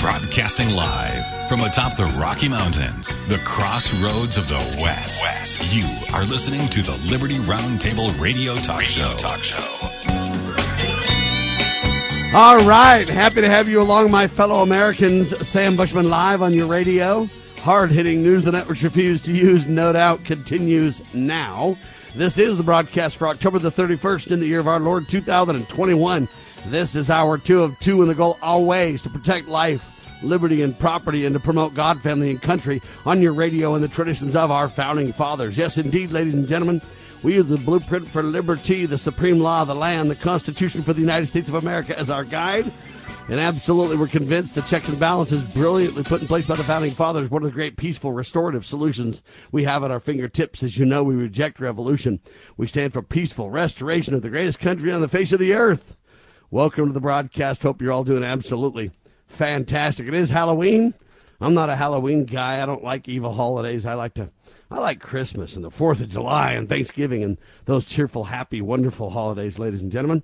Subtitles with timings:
[0.00, 5.22] Broadcasting live from atop the Rocky Mountains, the crossroads of the West.
[5.22, 5.74] West.
[5.74, 5.84] You
[6.14, 9.14] are listening to the Liberty Roundtable Radio Talk radio Show.
[9.16, 9.92] Talk Show.
[12.34, 15.46] All right, happy to have you along, my fellow Americans.
[15.46, 17.28] Sam Bushman live on your radio.
[17.62, 21.78] Hard hitting news the networks refuse to use, no doubt, continues now.
[22.16, 26.28] This is the broadcast for October the 31st in the year of our Lord 2021.
[26.66, 29.88] This is hour two of two, and the goal always to protect life,
[30.24, 33.86] liberty, and property, and to promote God, family, and country on your radio and the
[33.86, 35.56] traditions of our founding fathers.
[35.56, 36.82] Yes, indeed, ladies and gentlemen,
[37.22, 40.94] we use the blueprint for liberty, the supreme law of the land, the Constitution for
[40.94, 42.72] the United States of America as our guide.
[43.28, 46.92] And absolutely, we're convinced the checks and balances brilliantly put in place by the founding
[46.92, 50.62] fathers, one of the great peaceful restorative solutions we have at our fingertips.
[50.62, 52.20] As you know, we reject revolution.
[52.56, 55.96] We stand for peaceful restoration of the greatest country on the face of the earth.
[56.50, 57.62] Welcome to the broadcast.
[57.62, 58.90] Hope you're all doing absolutely
[59.26, 60.08] fantastic.
[60.08, 60.94] It is Halloween.
[61.40, 62.62] I'm not a Halloween guy.
[62.62, 63.86] I don't like evil holidays.
[63.86, 64.30] I like to
[64.72, 69.10] I like Christmas and the 4th of July and Thanksgiving and those cheerful, happy, wonderful
[69.10, 70.22] holidays, ladies and gentlemen.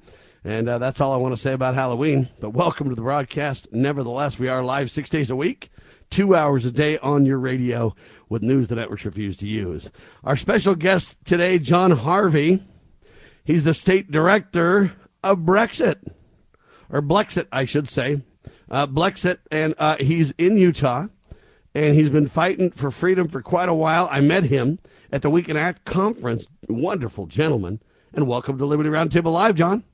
[0.49, 2.31] And uh, that's all I want to say about Halloween.
[2.41, 3.69] But welcome to the broadcast.
[3.71, 5.71] Nevertheless, we are live six days a week,
[6.09, 7.95] two hours a day on your radio
[8.31, 9.91] with news the networks refuse to use.
[10.25, 12.63] Our special guest today, Jon Harvey.
[13.45, 15.97] He's the state director of Brexit
[16.89, 18.23] or Blexit, I should say.
[18.71, 21.09] Uh, Blexit, and uh, he's in Utah,
[21.75, 24.09] and he's been fighting for freedom for quite a while.
[24.11, 24.79] I met him
[25.13, 26.47] at the We Can Act conference.
[26.71, 27.83] Wonderful gentleman,
[28.15, 29.85] and welcome to Liberty Roundtable Live, Jon.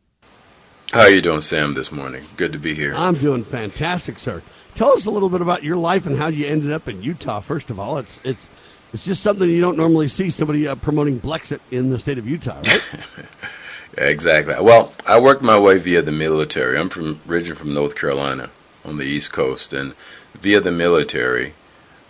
[0.95, 2.25] How are you doing, Sam, this morning?
[2.37, 2.95] Good to be here.
[2.95, 4.45] I'm doing fantastic, sir.
[4.77, 7.41] Tell us a little bit about your life and how you ended up in Utah.
[7.41, 8.47] First of all, it's it's
[8.93, 12.29] it's just something you don't normally see somebody uh, promoting Blexit in the state of
[12.29, 12.83] Utah, right?
[13.99, 14.55] Exactly.
[14.61, 16.79] Well, I worked my way via the military.
[16.79, 18.51] I'm from originally from North Carolina
[18.85, 19.95] on the East Coast, and
[20.35, 21.55] via the military,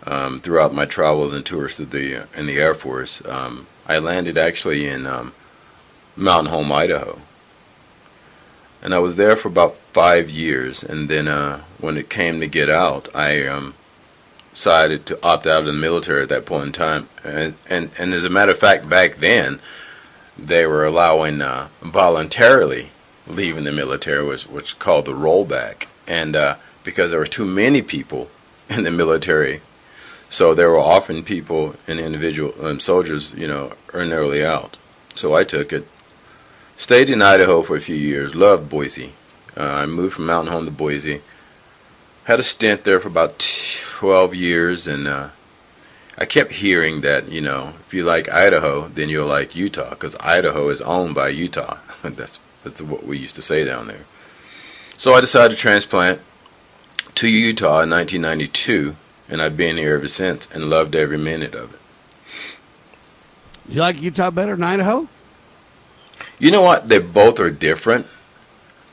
[0.03, 4.37] um, throughout my travels and tours to the in the Air Force, um, I landed
[4.37, 5.33] actually in um,
[6.15, 7.21] Mountain Home, Idaho,
[8.85, 10.83] and I was there for about five years.
[10.83, 13.73] And then uh, when it came to get out, I um,
[14.53, 17.09] decided to opt out of the military at that point in time.
[17.23, 19.59] And and, and as a matter of fact, back then
[20.37, 22.91] they were allowing uh, voluntarily
[23.25, 27.81] leaving the military, which which called the rollback, and uh, because there were too many
[27.81, 28.29] people
[28.69, 29.61] in the military,
[30.29, 34.77] so there were often people and individual um, soldiers, you know, earn early out.
[35.15, 35.87] So I took it.
[36.75, 38.35] Stayed in Idaho for a few years.
[38.35, 39.13] Loved Boise.
[39.55, 41.21] Uh, I moved from Mountain Home to Boise.
[42.25, 45.29] Had a stint there for about twelve years, and uh,
[46.17, 50.15] I kept hearing that, you know, if you like Idaho, then you'll like Utah, because
[50.19, 51.77] Idaho is owned by Utah.
[52.03, 54.05] that's that's what we used to say down there.
[54.97, 56.21] So I decided to transplant
[57.15, 58.95] to Utah in 1992,
[59.29, 61.79] and I've been here ever since and loved every minute of it.
[63.67, 65.07] Do you like Utah better than Idaho?
[66.39, 66.89] You know what?
[66.89, 68.07] They both are different.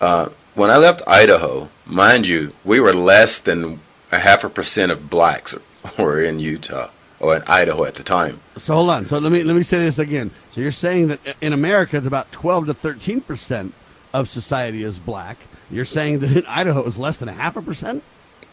[0.01, 3.81] Uh, when I left Idaho, mind you, we were less than
[4.11, 5.55] a half a percent of blacks
[5.99, 8.41] were in Utah or in Idaho at the time.
[8.57, 9.07] So hold on.
[9.07, 10.31] So let me let me say this again.
[10.51, 13.75] So you're saying that in America it's about 12 to 13 percent
[14.13, 15.39] of society is black.
[15.71, 18.03] You're saying that in Idaho it's less than a half a percent.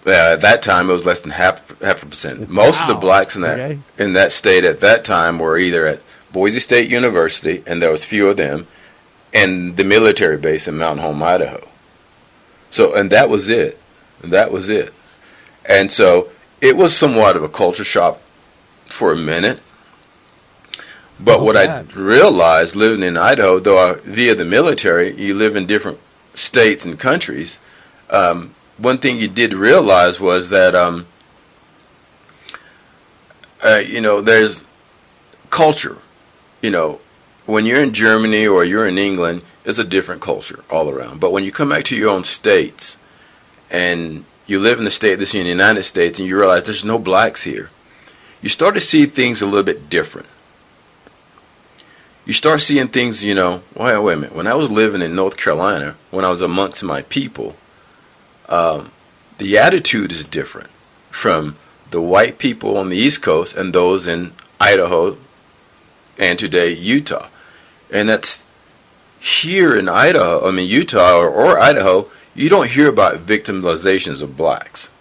[0.05, 2.49] Yeah, at that time it was less than half half a percent.
[2.49, 2.83] Most Wow.
[2.83, 3.79] of the blacks in that Okay.
[3.97, 6.01] in that state at that time were either at
[6.31, 8.67] Boise State University, and there was few of them,
[9.33, 11.67] and the military base in Mountain Home, Idaho.
[12.69, 13.79] So, and that was it.
[14.21, 14.93] That was it.
[15.65, 16.29] And so
[16.61, 18.19] it was somewhat of a culture shock
[18.85, 19.59] for a minute.
[21.19, 25.55] But Oh, what I realized living in Idaho, though I, via the military, you live
[25.55, 25.99] in different
[26.33, 27.59] states and countries.
[28.09, 31.05] Um, one thing you did realize was that, um,
[33.61, 34.63] uh, you know, there's
[35.49, 35.97] culture.
[36.61, 37.01] You know,
[37.49, 41.19] when you're in Germany or you're in England, it's a different culture all around.
[41.19, 42.97] But when you come back to your own states
[43.71, 46.85] and you live in the state that's in the United States and you realize there's
[46.85, 47.71] no blacks here,
[48.41, 50.27] you start to see things a little bit different.
[52.25, 54.35] You start seeing things, you know, wait, wait a minute.
[54.35, 57.55] When I was living in North Carolina, when I was amongst my people,
[58.47, 58.91] um,
[59.39, 60.69] the attitude is different
[61.09, 61.55] from
[61.89, 65.17] the white people on the East Coast and those in Idaho
[66.19, 67.29] and today Utah.
[67.91, 68.43] And that's
[69.19, 74.37] here in Idaho, I mean Utah or, or Idaho, you don't hear about victimizations of
[74.37, 74.91] blacks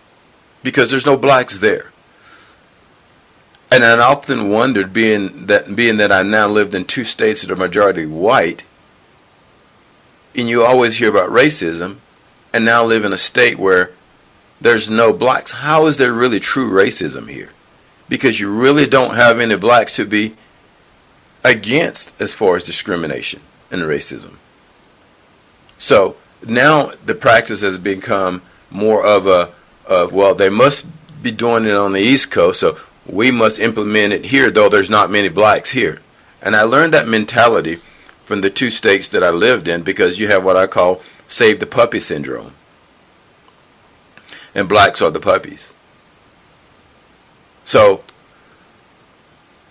[0.62, 1.92] because there's no blacks there.
[3.70, 7.50] and I often wondered, being that being that I now lived in two states that
[7.50, 8.64] are majority white,
[10.34, 11.98] and you always hear about racism,
[12.52, 13.92] and now live in a state where
[14.60, 15.52] there's no blacks.
[15.52, 17.50] How is there really true racism here?
[18.08, 20.34] Because you really don't have any blacks to be
[21.44, 23.40] against as far as discrimination
[23.70, 24.36] and racism.
[25.78, 29.52] So now the practice has become more of a
[29.86, 30.86] of well, they must
[31.22, 34.90] be doing it on the East Coast, so we must implement it here, though there's
[34.90, 36.00] not many blacks here.
[36.42, 37.76] And I learned that mentality
[38.24, 41.58] from the two states that I lived in because you have what I call save
[41.60, 42.52] the puppy syndrome.
[44.54, 45.72] And blacks are the puppies.
[47.64, 48.04] So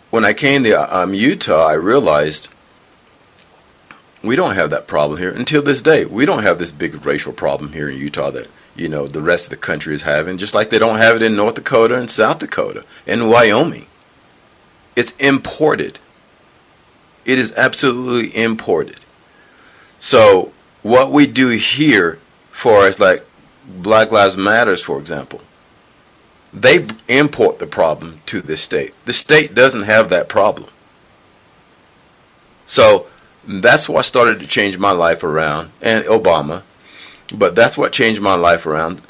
[0.10, 2.50] when I came to um, Utah, I realized
[4.24, 6.06] we don't have that problem here until this day.
[6.06, 9.46] We don't have this big racial problem here in Utah that you know the rest
[9.46, 12.10] of the country is having, just like they don't have it in North Dakota and
[12.10, 13.88] South Dakota and Wyoming.
[14.96, 16.00] It's imported.
[17.26, 19.00] It is absolutely imported.
[20.00, 20.52] So
[20.82, 22.20] what we do here,
[22.52, 23.26] for as like
[23.68, 25.42] Black Lives Matters, for example,
[26.62, 28.94] they import the problem to this state.
[29.06, 30.70] The state doesn't have that problem.
[32.66, 33.08] So
[33.48, 36.64] that's what started to change my life around, and Obama
[37.34, 39.02] but that's what changed my life around,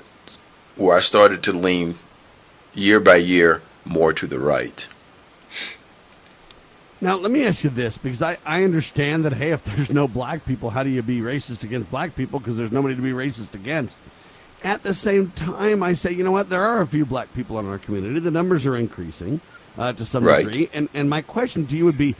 [0.75, 1.95] where I started to lean
[2.73, 4.87] year by year more to the right.
[6.99, 10.07] Now, let me ask you this because I, I understand that, hey, if there's no
[10.07, 12.39] black people, how do you be racist against black people?
[12.39, 13.97] Because there's nobody to be racist against.
[14.63, 16.49] At the same time, I say, you know what?
[16.49, 18.19] There are a few black people in our community.
[18.19, 19.39] The numbers are increasing
[19.77, 20.45] uh, to some right.
[20.45, 20.69] degree.
[20.73, 22.15] And, and my question to you would be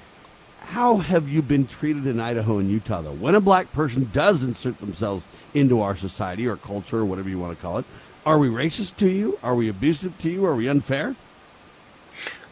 [0.67, 3.13] how have you been treated in Idaho and Utah, though?
[3.13, 7.39] When a black person does insert themselves into our society or culture or whatever you
[7.39, 7.85] want to call it,
[8.25, 9.39] are we racist to you?
[9.41, 10.45] Are we abusive to you?
[10.45, 11.15] Are we unfair?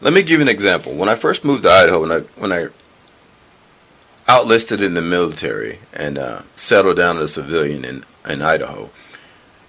[0.00, 0.94] Let me give you an example.
[0.94, 2.68] When I first moved to Idaho, when I when I
[4.28, 8.90] outlisted in the military and uh, settled down as a civilian in, in Idaho,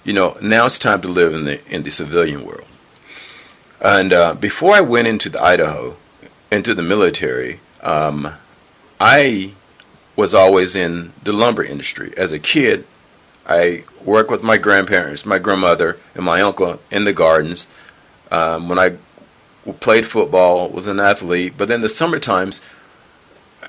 [0.07, 2.67] you know, now it's time to live in the in the civilian world.
[3.81, 5.97] And uh, before I went into the Idaho,
[6.49, 8.33] into the military, um,
[9.01, 9.53] I
[10.15, 12.13] was always in the lumber industry.
[12.15, 12.87] As a kid,
[13.45, 17.67] I worked with my grandparents, my grandmother, and my uncle in the gardens.
[18.31, 18.95] Um, when I
[19.81, 22.61] played football, was an athlete, but then the summer times,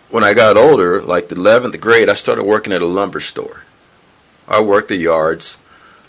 [0.08, 3.64] when I got older, like the 11th grade, I started working at a lumber store.
[4.46, 5.58] I worked the yards,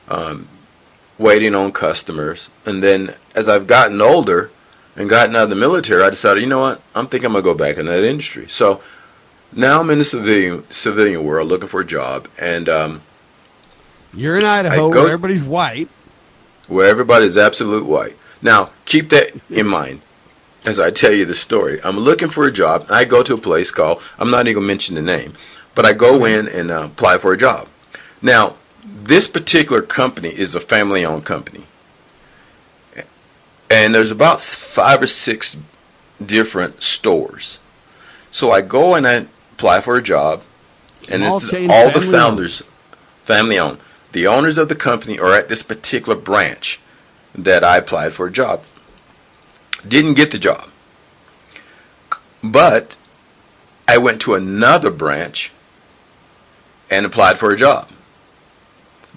[0.10, 0.48] um,
[1.18, 4.52] waiting on customers, and then as I've gotten older,
[5.00, 7.44] and gotten out of the military, I decided, you know what, I'm thinking I'm gonna
[7.44, 8.50] go back in that industry.
[8.50, 8.82] So
[9.54, 13.02] now I'm in the civilian civilian world looking for a job, and um,
[14.14, 15.88] you're in Idaho go, where everybody's white,
[16.68, 18.18] where everybody's absolute white.
[18.42, 20.02] Now keep that in mind
[20.66, 21.80] as I tell you the story.
[21.82, 22.86] I'm looking for a job.
[22.90, 25.34] I go to a place called I'm not even gonna mention the name,
[25.76, 27.70] but I go in and uh, apply for a job.
[28.22, 31.66] Now this particular company is a family-owned company
[33.70, 35.58] and there's about five or six
[36.24, 37.60] different stores.
[38.32, 40.44] So I go and I apply for a job,
[41.12, 42.72] and it's all the founders, owned.
[43.24, 43.80] family owned.
[44.12, 46.80] The owners of the company are at this particular branch
[47.36, 48.64] that I applied for a job.
[49.88, 50.70] Didn't get the job,
[52.44, 52.98] but
[53.88, 55.52] I went to another branch
[56.90, 57.88] and applied for a job.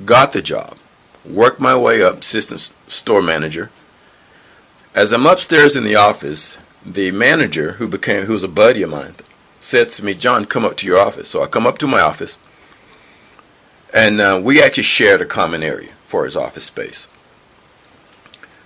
[0.04, 0.76] Got the job.
[1.24, 3.70] Worked my way up, assistant store manager
[4.94, 8.90] as I'm upstairs in the office, the manager, who became who was a buddy of
[8.90, 9.14] mine,
[9.58, 12.00] says to me, "Jon, come up to your office." So I come up to my
[12.00, 12.36] office,
[13.92, 17.08] and uh, we actually shared a common area for his office space.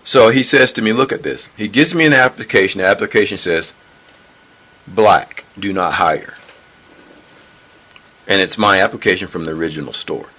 [0.03, 2.81] So he says to me, "Look at this." He gives me an application.
[2.81, 3.75] The application says,
[4.87, 6.35] "Black, do not hire,"
[8.27, 10.31] and it's my application from the original store.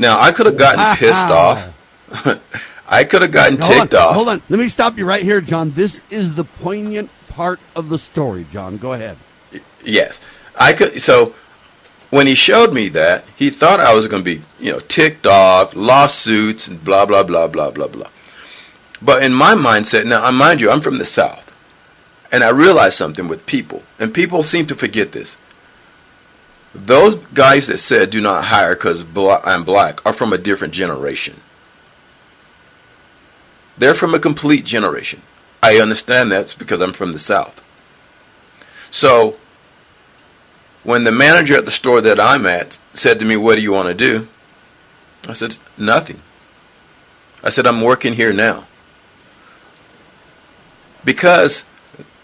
[0.00, 1.76] Now I could have gotten pissed off.
[2.88, 4.14] I could have gotten hold ticked on, off.
[4.14, 4.42] Hold on.
[4.48, 5.70] Let me stop you right here, Jon.
[5.72, 8.78] This is the poignant part of the story, Jon.
[8.78, 9.18] Go ahead.
[9.84, 10.20] Yes.
[10.56, 11.34] I could so
[12.08, 15.26] when he showed me that, he thought I was going to be, you know, ticked
[15.26, 18.10] off, lawsuits and blah blah blah blah blah blah.
[19.02, 21.46] But in my mindset, now I mind you, I'm from the South.
[22.32, 25.36] And I realized something with people, and people seem to forget this.
[26.74, 31.40] Those guys that said do not hire because I'm black are from a different generation.
[33.76, 35.22] They're from a complete generation.
[35.62, 37.62] I understand that's because I'm from the South.
[38.90, 39.36] So,
[40.84, 43.72] when the manager at the store that I'm at said to me, What do you
[43.72, 44.28] want to do?
[45.28, 46.20] I said, Nothing.
[47.42, 48.66] I said, I'm working here now.
[51.04, 51.64] because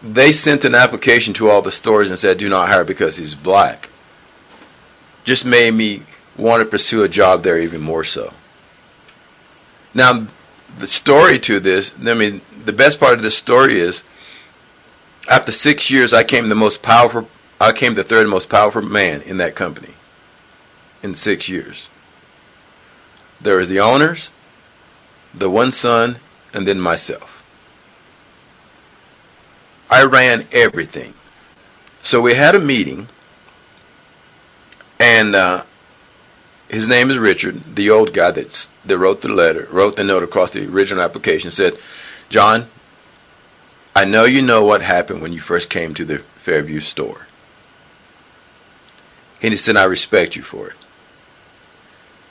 [0.03, 3.35] they sent an application to all the stores and said, do not hire because he's
[3.35, 3.89] black,
[5.27, 6.03] just made me
[6.39, 8.33] want to pursue a job there even more so.
[9.93, 10.29] Now,
[10.79, 14.05] the story to this, I mean, the best part of this story is
[15.29, 17.29] after six years, I came the most powerful,
[17.61, 19.95] I came the third most powerful man in that company
[21.03, 21.91] in six years.
[23.41, 24.31] There was the owners,
[25.35, 26.17] the one son,
[26.55, 27.43] and then myself.
[29.91, 31.15] I ran everything.
[32.03, 33.09] So we had a meeting,
[34.99, 35.65] and uh,
[36.69, 40.23] his name is Richard, the old guy that's, that wrote the letter, wrote the note
[40.23, 41.79] across the original application, said,
[42.29, 42.69] Jon,
[43.95, 47.27] I know you know what happened when you first came to the Fairview store.
[49.43, 50.77] And he said, I respect you for it.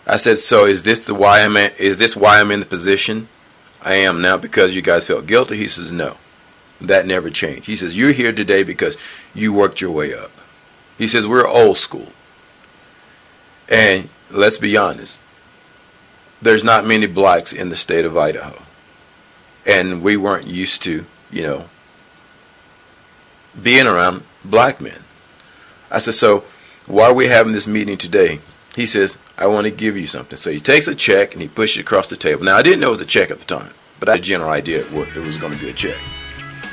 [0.07, 2.65] I said, so is this the why I'm at, is this why I'm in the
[2.65, 3.27] position
[3.81, 5.57] I am now because you guys felt guilty?
[5.57, 6.17] He says, no.
[6.81, 7.67] That never changed.
[7.67, 8.97] He says, you're here today because
[9.33, 10.31] you worked your way up.
[10.97, 12.09] He says, we're old school.
[13.69, 15.21] And let's be honest,
[16.41, 18.61] there's not many blacks in the state of Idaho.
[19.65, 21.65] And we weren't used to, you know,
[23.61, 24.99] being around black men.
[25.89, 26.43] I said, so
[26.85, 28.39] why are we having this meeting today?
[28.75, 30.37] He says, I want to give you something.
[30.37, 32.43] So he takes a check and he pushes it across the table.
[32.43, 34.23] Now, I didn't know it was a check at the time, but I had a
[34.23, 35.97] general idea it was going to be a check.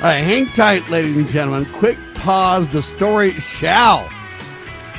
[0.01, 1.71] All right, hang tight, ladies and gentlemen.
[1.73, 2.67] Quick pause.
[2.69, 4.09] The story shall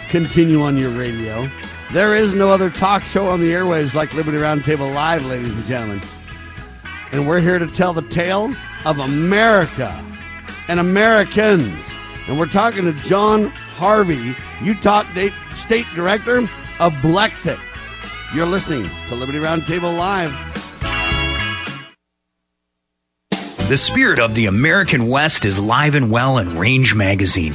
[0.08, 1.48] continue on your radio.
[1.92, 5.64] There is no other talk show on the airwaves like Liberty Roundtable Live, ladies and
[5.64, 6.00] gentlemen.
[7.12, 8.52] And we're here to tell the tale
[8.84, 10.04] of America
[10.68, 11.94] and Americans.
[12.26, 15.04] And we're talking to Jon Harvey, Utah
[15.54, 16.38] State Director
[16.80, 17.60] of Blexit.
[18.34, 20.34] You're listening to Liberty Roundtable Live.
[23.68, 27.54] The spirit of the American West is live and well in Range Magazine,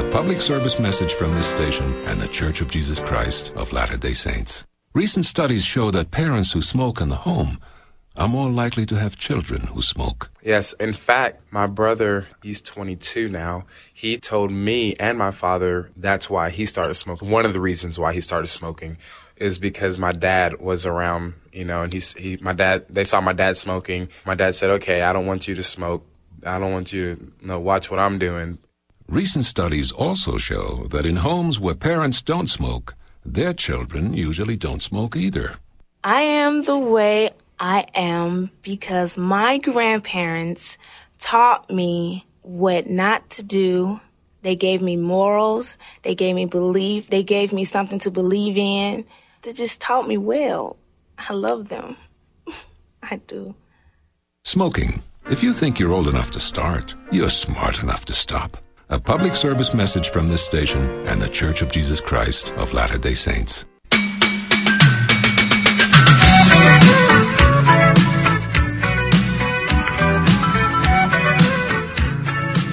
[0.00, 3.98] A public service message from this station and the Church of Jesus Christ of Latter
[3.98, 4.64] day Saints.
[4.94, 7.60] Recent studies show that parents who smoke in the home
[8.16, 10.30] are more likely to have children who smoke.
[10.42, 13.66] Yes, in fact, my brother, he's 22 now.
[13.92, 17.28] He told me and my father that's why he started smoking.
[17.28, 18.96] One of the reasons why he started smoking
[19.36, 23.20] is because my dad was around, you know, and he's, he, my dad, they saw
[23.20, 24.08] my dad smoking.
[24.24, 26.06] My dad said, okay, I don't want you to smoke.
[26.46, 28.56] I don't want you to you know, watch what I'm doing.
[29.10, 32.94] Recent studies also show that in homes where parents don't smoke,
[33.26, 35.56] their children usually don't smoke either.
[36.04, 40.78] I am the way I am because my grandparents
[41.18, 43.98] taught me what not to do.
[44.42, 45.76] They gave me morals.
[46.02, 47.10] They gave me belief.
[47.10, 49.04] They gave me something to believe in.
[49.42, 50.76] They just taught me well.
[51.18, 51.96] I love them.
[53.02, 53.56] I do.
[54.44, 55.02] Smoking.
[55.28, 58.56] If you think you're old enough to start, you're smart enough to stop.
[58.92, 62.98] A public service message from this station and the Church of Jesus Christ of Latter
[62.98, 63.64] day Saints.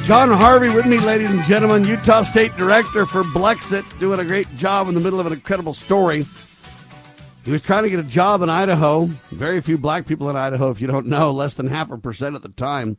[0.07, 4.49] Jon Harvey with me, ladies and gentlemen, Utah State Director for Blexit, doing a great
[4.55, 6.25] job in the middle of an incredible story.
[7.45, 9.05] He was trying to get a job in Idaho.
[9.05, 12.35] Very few black people in Idaho, if you don't know, less than half a percent
[12.35, 12.97] at the time.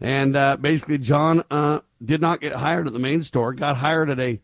[0.00, 4.08] And uh, basically, Jon uh, did not get hired at the main store, got hired
[4.08, 4.40] at a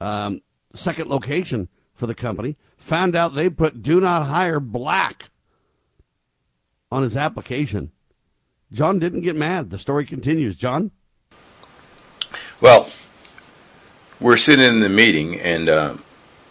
[0.00, 0.40] um,
[0.74, 2.56] second location for the company.
[2.78, 5.30] Found out they put do not hire black
[6.90, 7.92] on his application.
[8.72, 9.70] Jon didn't get mad.
[9.70, 10.56] The story continues.
[10.56, 10.90] Jon?
[12.60, 12.88] Well,
[14.18, 15.96] we're sitting in the meeting, and uh,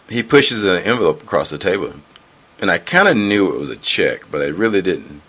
[0.08, 1.92] he pushes an envelope across the table.
[2.60, 5.22] And I kind of knew it was a check, but I really didn't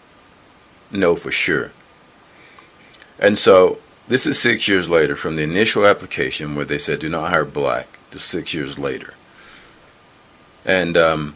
[0.92, 1.72] know for sure.
[3.20, 7.10] And so this is six years later from the initial application where they said do
[7.10, 9.14] not hire black to six years later.
[10.66, 11.36] And um,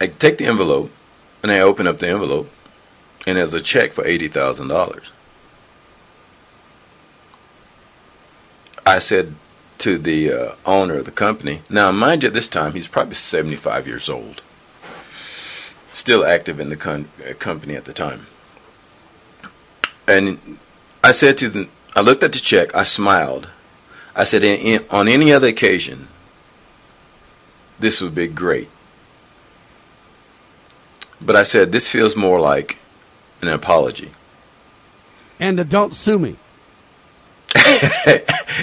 [0.00, 0.90] I take the envelope
[1.42, 2.50] and I open up the envelope,
[3.26, 5.12] and there's a check for eighty thousand dollars.
[8.86, 9.34] I said
[9.78, 13.14] to the uh, owner of the company, now mind you, at this time he's probably
[13.14, 14.42] seventy-five years old,
[15.92, 18.26] still active in the con- uh, company at the time,
[20.06, 20.58] and
[21.02, 23.48] I said to the, I looked at the check, I smiled,
[24.16, 26.08] I said, in, in, on any other occasion,
[27.78, 28.68] this would be great.
[31.20, 32.78] But I said, this feels more like
[33.40, 34.12] an apology.
[35.40, 36.36] And uh, don't sue me.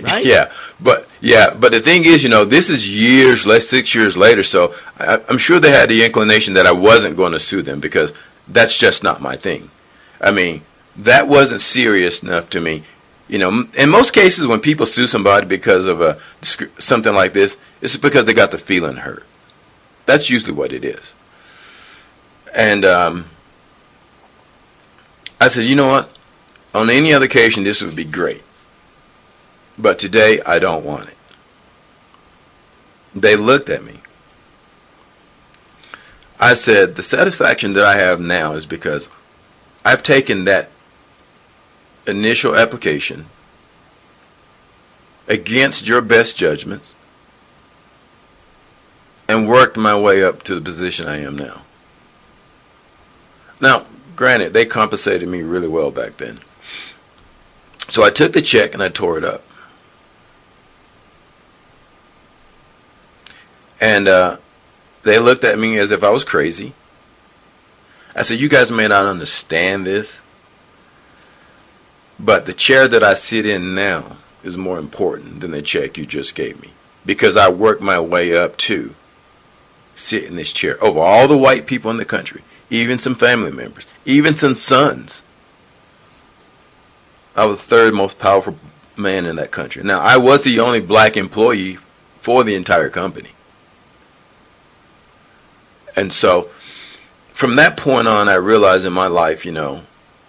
[0.04, 0.26] right?
[0.26, 4.18] Yeah, but yeah, but the thing is, you know, this is years, less six years
[4.18, 4.44] later.
[4.44, 7.80] So I, I'm sure they had the inclination that I wasn't going to sue them
[7.80, 8.14] because
[8.48, 9.70] that's just not my thing.
[10.20, 10.62] I mean,
[10.98, 12.84] that wasn't serious enough to me.
[13.28, 17.58] You know, in most cases, when people sue somebody because of a something like this,
[17.82, 19.26] it's because they got the feeling hurt.
[20.06, 21.16] That's usually what it is.
[22.54, 23.30] And um,
[25.40, 26.12] I said, you know what?
[26.74, 28.44] On any other occasion, this would be great.
[29.78, 31.18] But today, I don't want it.
[33.16, 34.02] They looked at me.
[36.40, 39.10] I said, the satisfaction that I have now is because
[39.86, 40.70] I've taken that
[42.08, 43.28] initial application
[45.28, 46.96] against your best judgments
[49.28, 51.62] and worked my way up to the position I am now.
[53.62, 56.40] Now, granted, they compensated me really well back then.
[57.88, 59.44] So I took the check and I tore it up.
[63.80, 64.38] And uh,
[65.04, 66.74] they looked at me as if I was crazy.
[68.16, 70.22] I said, You guys may not understand this,
[72.24, 76.06] but the chair that I sit in now is more important than the check you
[76.06, 76.72] just gave me
[77.06, 78.94] because I worked my way up to
[79.96, 83.52] sit in this chair over all the white people in the country, even some family
[83.52, 85.24] members, even some sons.
[87.36, 88.56] I was the third most powerful
[88.96, 89.84] man in that country.
[89.84, 91.78] Now, I was the only black employee
[92.20, 93.32] for the entire company.
[95.96, 96.50] And so,
[97.30, 99.82] from that point on, I realized in my life, you know,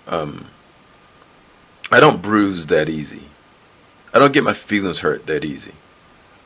[0.07, 0.46] um,
[1.92, 3.24] I don't bruise that easy.
[4.14, 5.72] I don't get my feelings hurt that easy.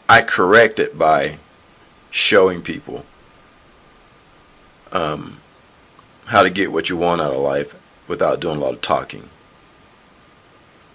[0.09, 1.39] I correct it by
[2.11, 3.07] showing people
[4.91, 5.39] um,
[6.27, 7.77] how to get what you want out of life
[8.09, 9.29] without doing a lot of talking.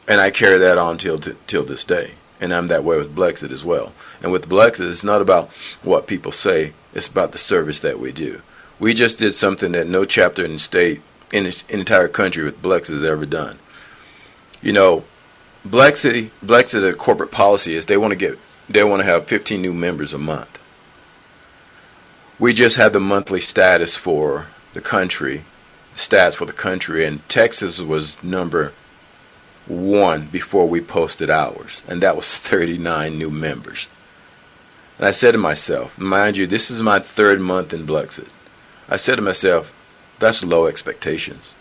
[0.06, 2.16] And I carry that on till t- till this day.
[2.42, 3.94] And I'm that way with Blexit as well.
[4.22, 5.50] And with Blexit, it's not about
[5.82, 8.42] what people say; it's about the service that we do.
[8.80, 12.62] We just did something that no chapter in the state in the entire country with
[12.62, 13.58] Blexit has ever done
[14.62, 15.04] you know,
[15.66, 18.38] Black City, Black City corporate policy is they want to get,
[18.70, 20.60] they want to have 15 new members a month.
[22.40, 25.44] We just had the monthly status for the country,
[25.94, 28.74] stats for the country, and Texas was number
[29.68, 33.88] one before we posted ours, and that was 39 new members.
[34.98, 38.30] And I said to myself, mind you, this is my third month in Blexit.
[38.90, 39.74] I said to myself,
[40.20, 41.56] that's low expectations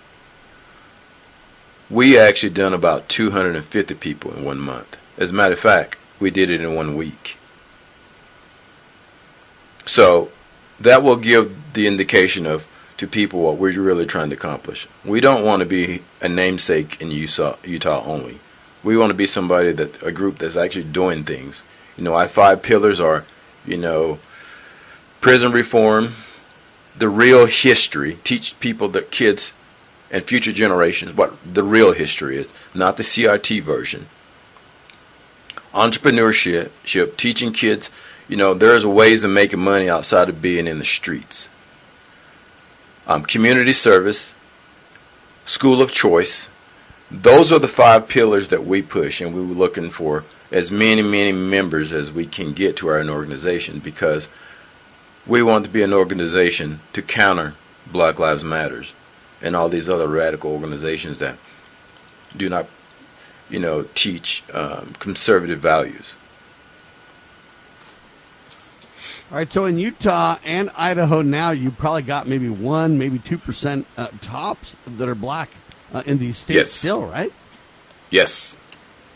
[1.91, 4.97] we actually done about 250 people in one month.
[5.19, 7.37] As a matter of fact, we did it in one week.
[9.87, 10.31] So
[10.79, 14.87] that will give the indication of to people what we're really trying to accomplish.
[15.05, 18.41] We don't want to be a namesake in Utah, Utah only.
[18.83, 21.65] We want to be somebody that a group that's actually doing things.
[21.97, 23.25] You know, our five pillars are,
[23.67, 24.21] you know,
[25.21, 26.13] prison reform,
[26.97, 29.55] the real history, teach people that kids
[30.11, 34.07] and future generations what the real history is, not the CRT version.
[35.73, 37.91] Entrepreneurship, teaching kids,
[38.29, 41.49] you know, there's ways of making money outside of being in the streets.
[43.07, 44.35] Um, community service,
[45.45, 46.51] school of choice.
[47.11, 51.03] Those are the five pillars that we push, and we were looking for as many,
[51.03, 54.29] many members as we can get to our organization because
[55.27, 57.55] we want to be an organization to counter
[57.87, 58.93] Black Lives Matters
[59.43, 61.37] and all these other radical organizations that
[62.37, 62.67] do not,
[63.49, 66.17] you know, teach um, conservative values.
[69.31, 73.39] All right, so in Utah and Idaho now, you probably got maybe one, maybe two
[73.39, 75.51] percent uh, tops that are black
[75.93, 76.73] uh, in these states yes.
[76.73, 77.33] still, right?
[78.11, 78.57] Yes.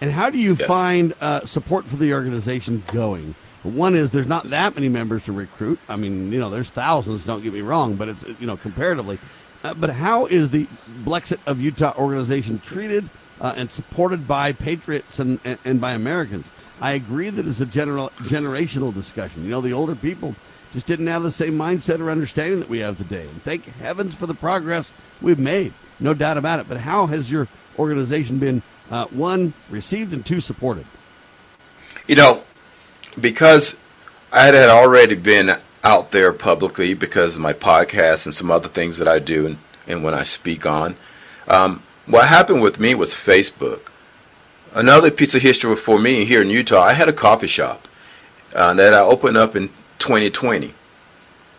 [0.01, 0.69] And how do you yes.
[0.69, 3.35] find uh, support for the organization going?
[3.65, 5.81] One is there's not that many members to recruit.
[5.89, 7.25] I mean, you know, there's thousands.
[7.25, 9.19] Don't get me wrong, but it's you know comparatively,
[9.65, 10.67] uh, but how is the
[11.05, 13.09] Blexit of Utah organization treated
[13.41, 16.51] uh, and supported by patriots and, and, and, by Americans?
[16.81, 19.45] I agree that it's a general generational discussion.
[19.45, 20.37] You know, the older people
[20.75, 23.23] just didn't have the same mindset or understanding that we have today.
[23.23, 26.69] And thank heavens for the progress we've made, no doubt about it.
[26.69, 27.49] But how has your
[27.79, 30.85] organization been uh, one received and two supported?
[32.07, 32.43] You know,
[33.19, 33.77] because
[34.31, 38.97] I had already been out there publicly because of my podcast and some other things
[38.97, 40.97] that I do and, and when I speak on.
[41.47, 43.91] Um, what happened with me was Facebook.
[44.73, 47.87] Another piece of history for me here in Utah, I had a coffee shop
[48.55, 49.69] uh, that I opened up in
[49.99, 50.75] 2020,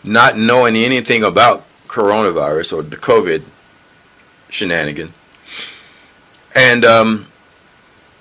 [0.04, 3.44] not knowing anything about coronavirus or the COVID
[4.50, 5.14] shenanigan.
[6.54, 7.28] And um,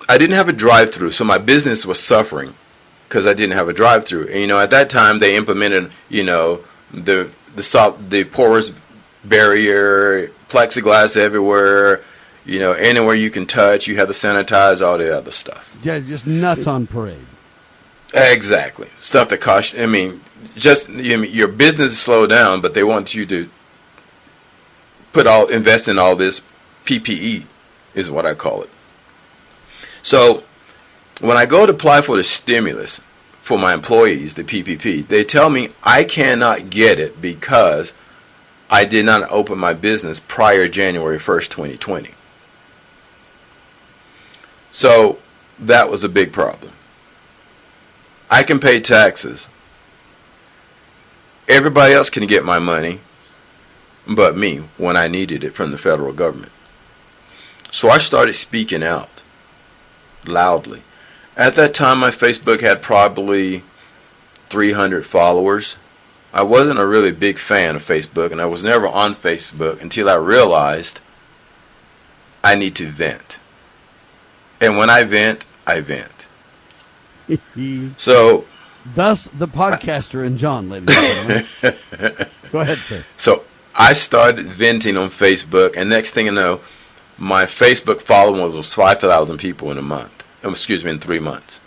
[0.09, 2.55] I didn't have a drive through, so my business was suffering
[3.15, 4.27] because I didn't have a drive through.
[4.27, 8.73] And you know, at that time they implemented, you know, the the salt, the porous
[9.25, 12.03] barrier, plexiglass everywhere.
[12.45, 15.79] You know, anywhere you can touch, you have to sanitize all the other stuff.
[15.85, 17.25] Yeah, just nuts on parade.
[18.13, 19.77] Exactly, stuff that costs.
[19.79, 20.21] I mean,
[20.57, 23.49] just you know, your business is slowed down, but they want you to
[25.13, 26.43] put all invest in all this
[26.85, 27.47] PPE,
[27.95, 28.71] is what I call it.
[30.03, 30.43] So
[31.21, 33.01] when I go to apply for the stimulus
[33.41, 37.95] for my employees, the PPP, they tell me I cannot get it because
[38.71, 42.15] I did not open my business prior January 1st, 2020.
[44.73, 45.19] So
[45.59, 46.73] that was a big problem.
[48.31, 49.49] I can pay taxes.
[51.47, 53.01] Everybody else can get my money
[54.07, 56.53] but me when I needed it from the federal government.
[57.71, 59.23] So I started speaking out
[60.27, 60.83] loudly.
[61.37, 63.63] At that time, my Facebook had probably
[64.51, 65.79] 300 followers.
[66.33, 70.09] I wasn't a really big fan of Facebook, and I was never on Facebook until
[70.09, 71.01] I realized
[72.43, 73.39] I need to vent.
[74.61, 76.29] And when I vent, I vent.
[77.97, 78.45] so,
[78.95, 82.27] thus the podcaster and John, ladies and gentlemen.
[82.53, 83.05] Go ahead, sir.
[83.17, 83.45] So
[83.75, 86.61] I started venting on Facebook, and next thing you know,
[87.17, 90.24] my Facebook following was 5,000 people in a month.
[90.45, 91.63] Um, excuse me, in three months.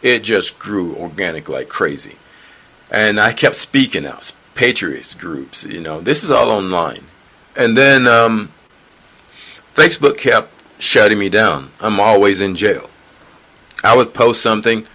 [0.00, 2.16] It just grew organic like crazy.
[2.90, 7.02] And I kept speaking out, patriots groups, you know, this is all online.
[7.56, 8.52] And then um,
[9.74, 11.70] Facebook kept shutting me down.
[11.80, 12.90] I'm always in jail.
[13.82, 14.86] I would post something,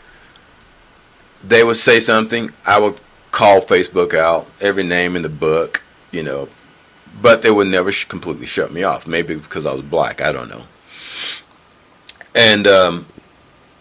[1.44, 3.00] they would say something, I would
[3.32, 6.48] call Facebook out, every name in the book, you know,
[7.22, 9.06] but they would never completely shut me off.
[9.06, 10.64] Maybe because I was black, I don't know.
[12.34, 13.06] And um,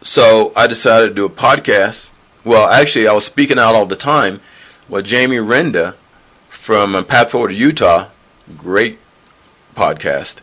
[0.03, 2.15] so I decided to do a podcast.
[2.45, 4.41] Well, actually, I was speaking out all the time.
[4.89, 5.95] Well, Jamie Renda
[6.49, 8.09] from uh, Path Forward Utah,
[8.57, 8.99] great
[9.75, 10.41] podcast,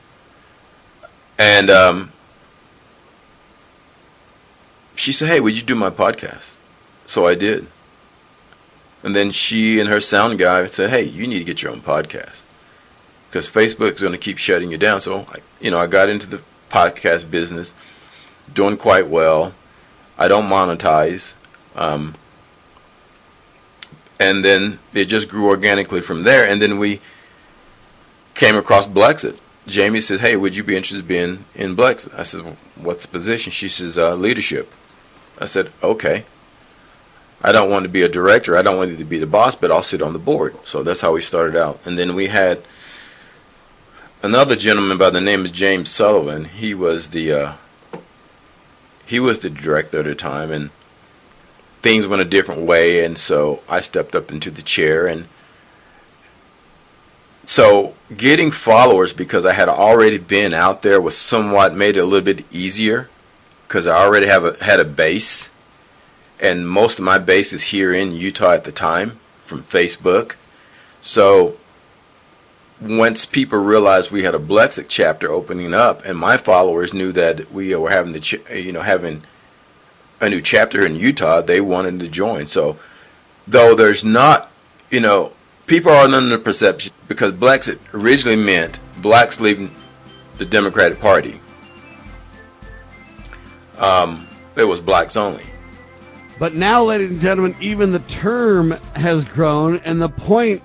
[1.38, 2.12] and um,
[4.96, 6.56] she said, "Hey, would you do my podcast?"
[7.06, 7.68] So I did.
[9.04, 11.82] And then she and her sound guy said, "Hey, you need to get your own
[11.82, 12.46] podcast
[13.30, 16.28] because Facebook's going to keep shutting you down." So, I, you know, I got into
[16.28, 17.74] the podcast business,
[18.54, 19.54] doing quite well.
[20.18, 21.36] I don't monetize,
[21.76, 22.16] um,
[24.20, 26.48] and then it just grew organically from there.
[26.48, 27.02] And then we
[28.34, 29.40] came across Blexit.
[29.68, 33.06] Jamie said, "Hey, would you be interested in being in Blexit?" I said, well, "What's
[33.06, 34.72] the position?" She says, uh, "Leadership."
[35.40, 36.26] I said, "Okay."
[37.42, 38.58] I don't want to be a director.
[38.58, 40.56] I don't want you to be the boss, but I'll sit on the board.
[40.64, 41.80] So that's how we started out.
[41.86, 42.64] And then we had
[44.24, 46.46] another gentleman by the name of James Sullivan.
[46.46, 47.54] He was the uh,
[49.08, 50.70] he was the director at the time, and
[51.82, 53.04] things went a different way.
[53.04, 55.28] And so I stepped up into the chair, and
[57.46, 62.06] so getting followers because I had already been out there was somewhat made it a
[62.06, 63.10] little bit easier
[63.68, 65.50] because I already have a, had a base
[66.40, 70.36] and most of my base is here in Utah at the time from Facebook.
[71.02, 71.58] So
[72.80, 77.52] once people realized we had a Blexit chapter opening up, and my followers knew that
[77.52, 79.24] we were having the, ch- you know, having
[80.22, 82.48] a new chapter in Utah, they wanted to join.
[82.48, 82.78] So
[83.48, 84.52] though there's not,
[84.90, 85.34] you know,
[85.66, 89.72] people are under the perception because Blexit originally meant blacks leaving
[90.38, 91.40] the Democratic Party.
[93.78, 95.46] Um, it was blacks only.
[96.40, 100.62] But now, ladies and gentlemen, even the term has grown and the point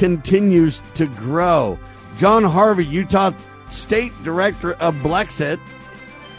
[0.00, 1.78] continues to grow.
[2.16, 3.32] Jon Harvey, Utah
[3.68, 5.60] State Director of Blexit.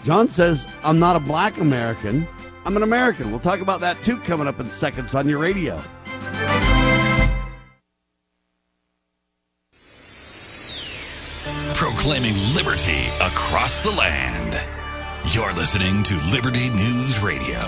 [0.04, 2.28] Jon says, I'm not a black American.
[2.66, 3.30] I'm an American.
[3.30, 5.80] We'll talk about that too coming up in seconds on your radio.
[11.76, 14.60] Proclaiming liberty across the land.
[15.36, 17.60] You're listening to Liberty News Radio.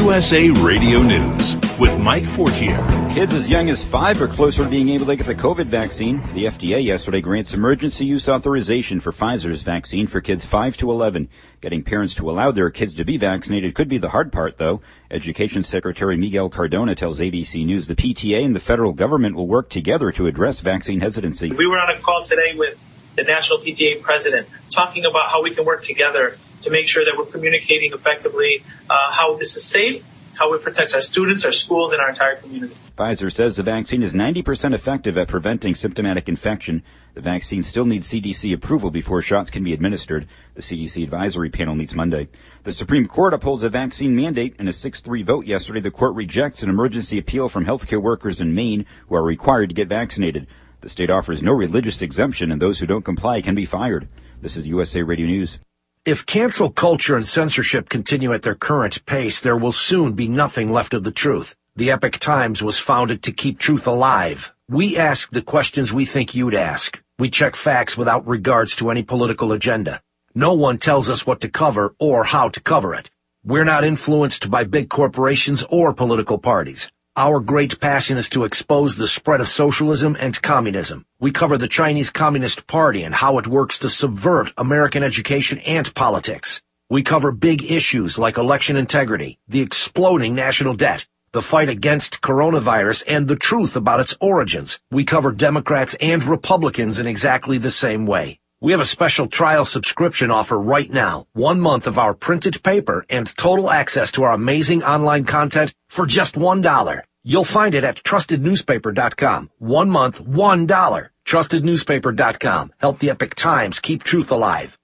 [0.00, 2.82] USA Radio News with Mike Fortier.
[3.12, 6.22] Kids as young as five are closer to being able to get the COVID vaccine.
[6.32, 11.28] The FDA yesterday grants emergency use authorization for Pfizer's vaccine for kids 5 to 11.
[11.60, 14.80] Getting parents to allow their kids to be vaccinated could be the hard part, though.
[15.10, 19.68] Education Secretary Miguel Cardona tells ABC News the PTA and the federal government will work
[19.68, 21.50] together to address vaccine hesitancy.
[21.52, 22.78] We were on a call today with
[23.16, 27.16] the National PTA president talking about how we can work together to make sure that
[27.16, 30.04] we're communicating effectively uh, how this is safe,
[30.36, 32.74] how it protects our students, our schools, and our entire community.
[32.96, 36.82] Pfizer says the vaccine is 90% effective at preventing symptomatic infection.
[37.14, 40.26] The vaccine still needs CDC approval before shots can be administered.
[40.54, 42.28] The CDC advisory panel meets Monday.
[42.64, 45.80] The Supreme Court upholds a vaccine mandate in a 6-3 vote yesterday.
[45.80, 49.74] The court rejects an emergency appeal from healthcare workers in Maine who are required to
[49.74, 50.46] get vaccinated.
[50.82, 54.08] The state offers no religious exemption and those who don't comply can be fired.
[54.42, 55.58] This is USA Radio News.
[56.06, 60.72] If cancel culture and censorship continue at their current pace, there will soon be nothing
[60.72, 61.54] left of the truth.
[61.76, 64.50] The Epoch Times was founded to keep truth alive.
[64.66, 67.02] We ask the questions we think you'd ask.
[67.18, 70.00] We check facts without regards to any political agenda.
[70.34, 73.10] No one tells us what to cover or how to cover it.
[73.44, 76.90] We're not influenced by big corporations or political parties.
[77.16, 81.04] Our great passion is to expose the spread of socialism and communism.
[81.18, 85.92] We cover the Chinese Communist Party and how it works to subvert American education and
[85.94, 86.62] politics.
[86.88, 93.04] We cover big issues like election integrity, the exploding national debt, the fight against coronavirus,
[93.06, 94.80] and the truth about its origins.
[94.90, 98.39] We cover Democrats and Republicans in exactly the same way.
[98.62, 101.26] We have a special trial subscription offer right now.
[101.32, 106.04] One month of our printed paper and total access to our amazing online content for
[106.04, 107.02] just $1.
[107.24, 109.50] You'll find it at trustednewspaper.com.
[109.60, 111.08] One month, $1.
[111.24, 112.72] Trustednewspaper.com.
[112.78, 114.78] Help the Epoch Times keep truth alive.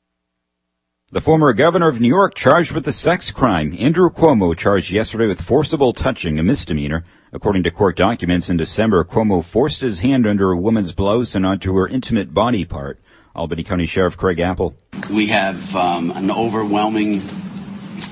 [1.13, 3.77] The former governor of New York charged with a sex crime.
[3.79, 7.05] Andrew Cuomo charged yesterday with forcible touching, a misdemeanor.
[7.31, 11.45] According to court documents, in December, Cuomo forced his hand under a woman's blouse and
[11.45, 12.99] onto her intimate body part.
[13.37, 14.75] Albany County Sheriff Craig Apple.
[15.13, 17.23] We have um, an overwhelming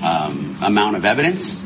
[0.03, 1.65] um, amount of evidence.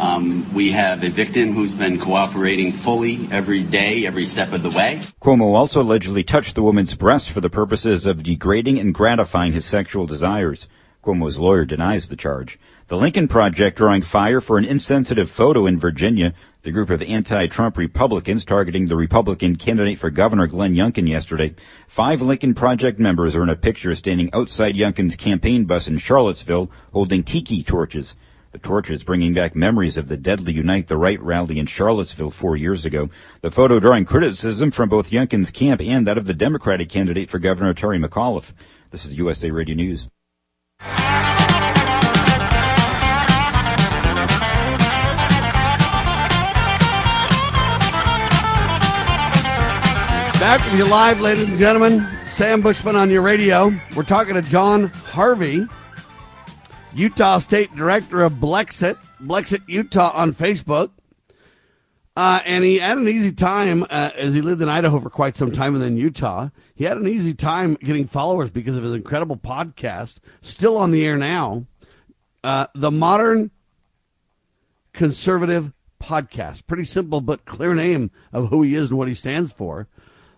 [0.00, 4.70] Um, we have a victim who's been cooperating fully every day, every step of the
[4.70, 5.00] way.
[5.20, 9.64] Cuomo also allegedly touched the woman's breast for the purposes of degrading and gratifying his
[9.64, 10.68] sexual desires.
[11.02, 12.60] Cuomo's lawyer denies the charge.
[12.86, 16.32] The Lincoln Project drawing fire for an insensitive photo in Virginia.
[16.68, 21.54] The group of anti-Trump Republicans targeting the Republican candidate for governor Glenn Youngkin yesterday.
[21.86, 26.70] Five Lincoln Project members are in a picture standing outside Youngkin's campaign bus in Charlottesville
[26.92, 28.16] holding tiki torches.
[28.52, 32.54] The torches bringing back memories of the deadly Unite the Right rally in Charlottesville four
[32.54, 33.08] years ago.
[33.40, 37.38] The photo drawing criticism from both Youngkin's camp and that of the Democratic candidate for
[37.38, 38.52] Governor Terry McAuliffe.
[38.90, 40.08] This is USA Radio News.
[50.40, 52.06] Back with you live, ladies and gentlemen.
[52.28, 53.74] Sam Bushman on your radio.
[53.96, 55.66] We're talking to Jon Harvey,
[56.94, 60.92] Utah State Director of Blexit, Blexit Utah on Facebook.
[62.16, 65.36] Uh, and he had an easy time uh, as he lived in Idaho for quite
[65.36, 66.50] some time and then Utah.
[66.76, 71.04] He had an easy time getting followers because of his incredible podcast, still on the
[71.04, 71.66] air now.
[72.44, 73.50] Uh, the Modern
[74.92, 76.68] Conservative Podcast.
[76.68, 79.88] Pretty simple but clear name of who he is and what he stands for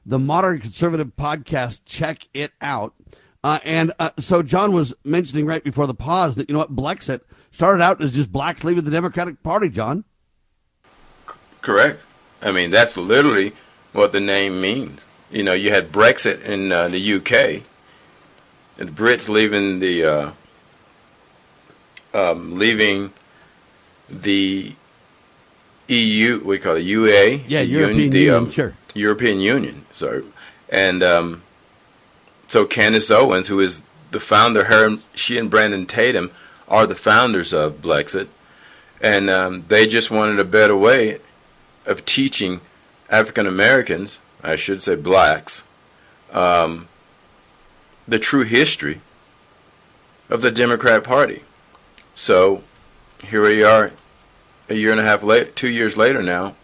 [0.04, 1.82] the Modern Conservative Podcast.
[1.84, 2.94] Check it out.
[3.42, 6.76] Uh, and uh, so Jon was mentioning right before the pause that, you know what,
[6.76, 10.04] Blexit started out as just blacks leaving the Democratic Party, Jon.
[11.62, 12.00] Correct.
[12.42, 13.52] I mean, that's literally
[13.92, 15.06] what the name means.
[15.30, 17.62] You know, you had Brexit in uh, the UK,
[18.78, 20.30] and the Brits leaving the uh,
[22.12, 23.12] um, leaving
[24.08, 24.74] the
[25.88, 26.42] EU.
[26.44, 27.42] We call it UA.
[27.46, 28.34] Yeah, European the, Union.
[28.34, 28.74] um, sure.
[28.94, 29.87] European Union.
[29.92, 30.24] Sorry,
[30.68, 31.42] and um,
[32.46, 36.31] so Candace Owens, who is the founder, her, she and Brandon Tatum
[36.68, 38.29] are the founders of Blexit,
[39.00, 41.18] and um, they just wanted a better way
[41.87, 42.61] of teaching
[43.09, 45.64] African Americans, I should say blacks,
[46.33, 46.88] um,
[48.07, 49.00] the true history
[50.29, 51.42] of the Democrat Party.
[52.14, 52.62] So
[53.24, 53.92] here we are,
[54.68, 56.55] a year and a half later, two years later now,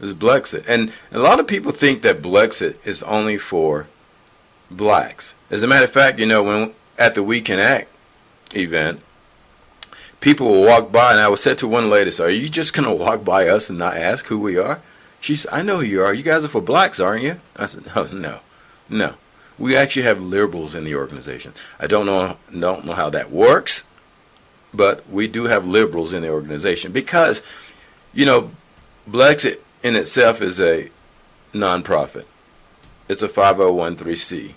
[0.00, 0.64] is Blexit.
[0.66, 3.86] And a lot of people think that Blexit is only for
[4.70, 5.34] blacks.
[5.50, 7.88] As a matter of fact, you know, when at the We Can Act
[8.54, 9.00] event,
[10.20, 12.72] people will walk by, and I was said to one lady, so "Are you just
[12.72, 14.80] going to walk by us and not ask who we are?"
[15.20, 16.14] She said, "I know who you are.
[16.14, 18.40] You guys are for blacks, aren't you?" I said, "No, no.
[18.88, 19.14] No.
[19.58, 21.52] We actually have liberals in the organization.
[21.80, 23.84] I don't know don't know how that works,
[24.72, 27.42] but we do have liberals in the organization because,
[28.14, 28.50] you know,
[29.10, 30.90] Blexit in itself is a
[31.52, 32.26] nonprofit.
[33.08, 34.54] It's a 5013C.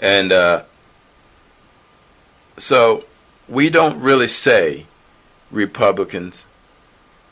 [0.00, 0.64] And uh,
[2.56, 3.04] so
[3.48, 4.86] we don't really say
[5.50, 6.46] Republicans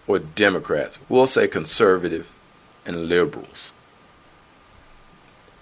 [0.06, 0.98] or Democrats.
[1.08, 2.32] We'll say conservative
[2.84, 3.72] and liberals.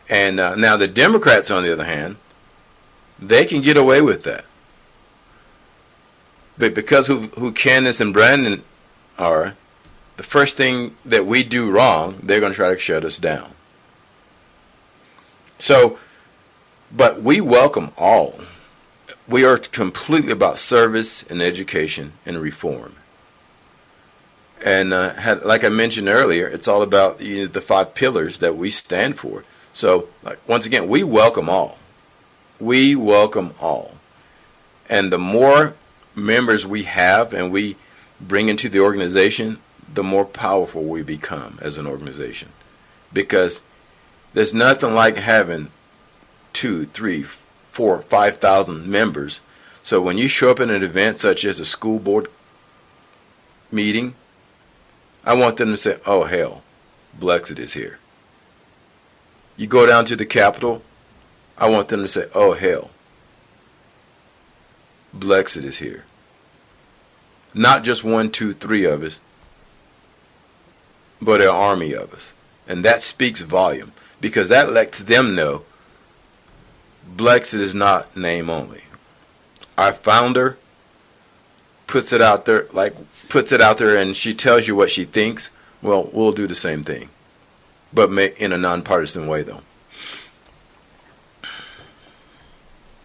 [0.08, 2.16] And uh, now the Democrats, on the other hand,
[3.18, 4.44] they can get away with that.
[6.56, 8.62] But because who, who Candace and Brandon
[9.18, 9.56] are,
[10.16, 13.52] the first thing that we do wrong, they're going to try to shut us down.
[15.58, 15.98] So,
[16.94, 18.34] but we welcome all.
[19.26, 22.96] We are completely about service and education and reform.
[24.62, 28.38] And uh, had, like I mentioned earlier, it's all about you know, the five pillars
[28.38, 29.44] that we stand for.
[29.72, 31.78] So, like, once again, we welcome all.
[32.60, 33.96] We welcome all.
[34.88, 35.74] And the more
[36.14, 37.76] members we have and we
[38.20, 39.58] bring into the organization,
[39.92, 42.48] the more powerful we become as an organization.
[43.12, 43.62] Because
[44.32, 45.70] there's nothing like having
[46.52, 49.40] two, three, four, five thousand members.
[49.82, 52.28] So when you show up in an event such as a school board
[53.70, 54.14] meeting,
[55.24, 56.62] I want them to say, oh hell,
[57.18, 57.98] Blexit is here.
[59.56, 60.82] You go down to the Capitol,
[61.56, 62.90] I want them to say, oh hell,
[65.16, 66.04] Blexit is here.
[67.52, 69.20] Not just one, two, three of us,
[71.24, 72.34] but an army of us.
[72.66, 75.64] And that speaks volume because that lets them know
[77.16, 78.84] Blexit is not name only.
[79.76, 80.56] Our founder
[81.86, 82.94] puts it out there, like
[83.28, 85.50] puts it out there, and she tells you what she thinks.
[85.82, 87.10] Well, we'll do the same thing
[87.94, 89.62] but in a nonpartisan way, though.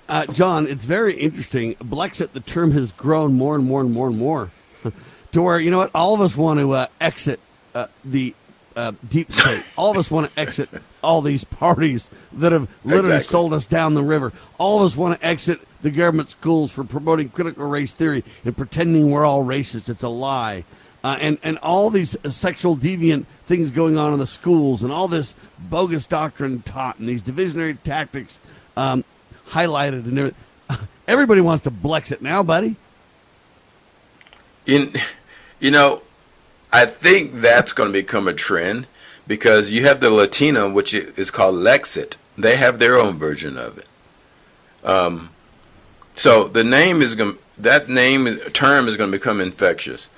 [0.08, 1.75] Uh, Jon, it's very interesting.
[1.75, 4.51] Blexit, the term has grown more and more and more and more
[5.32, 7.39] to where, you know what, all of us want to uh, exit
[7.75, 8.36] uh, the
[8.75, 9.63] uh, deep state.
[9.77, 10.69] all of us want to exit
[11.03, 13.32] all these parties that have literally exactly.
[13.32, 14.32] sold us down the river.
[14.58, 18.55] All of us want to exit the government schools for promoting critical race theory and
[18.55, 19.89] pretending we're all racist.
[19.89, 20.63] It's a lie
[21.03, 25.08] uh, and and all these sexual deviant things going on in the schools, and all
[25.08, 28.39] this bogus doctrine taught, and these divisionary tactics
[28.75, 29.03] um,
[29.49, 30.36] highlighted, and
[31.08, 32.75] everybody wants to blex it now, buddy.
[34.65, 34.93] In,
[35.60, 36.01] you know,
[36.71, 38.88] I think that's going to become a trend
[39.27, 42.17] because you have the Latina, which is called Lexit.
[42.38, 43.88] They have their own version of it.
[44.84, 45.29] Um,
[46.15, 50.10] so the name is going that name term is going to become infectious.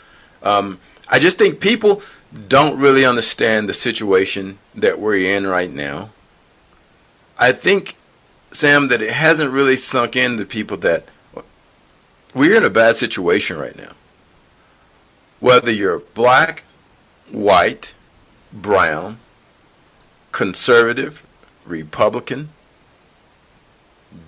[0.44, 2.02] Um, I just think people
[2.48, 6.12] don't really understand the situation that we're in right now.
[7.38, 7.96] I think,
[8.52, 11.06] Sam, that it hasn't really sunk in into people that
[12.34, 13.94] we're in a bad situation right now.
[15.42, 16.64] Whether you're black,
[17.30, 17.94] white,
[18.54, 19.20] brown,
[20.32, 21.26] conservative,
[21.66, 22.50] Republican,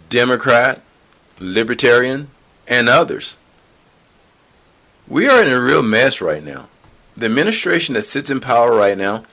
[0.10, 0.82] Democrat,
[1.39, 2.28] Libertarian,
[2.67, 3.38] and others.
[5.08, 6.67] We are in a real mess right now.
[7.15, 9.23] The administration that sits in power right now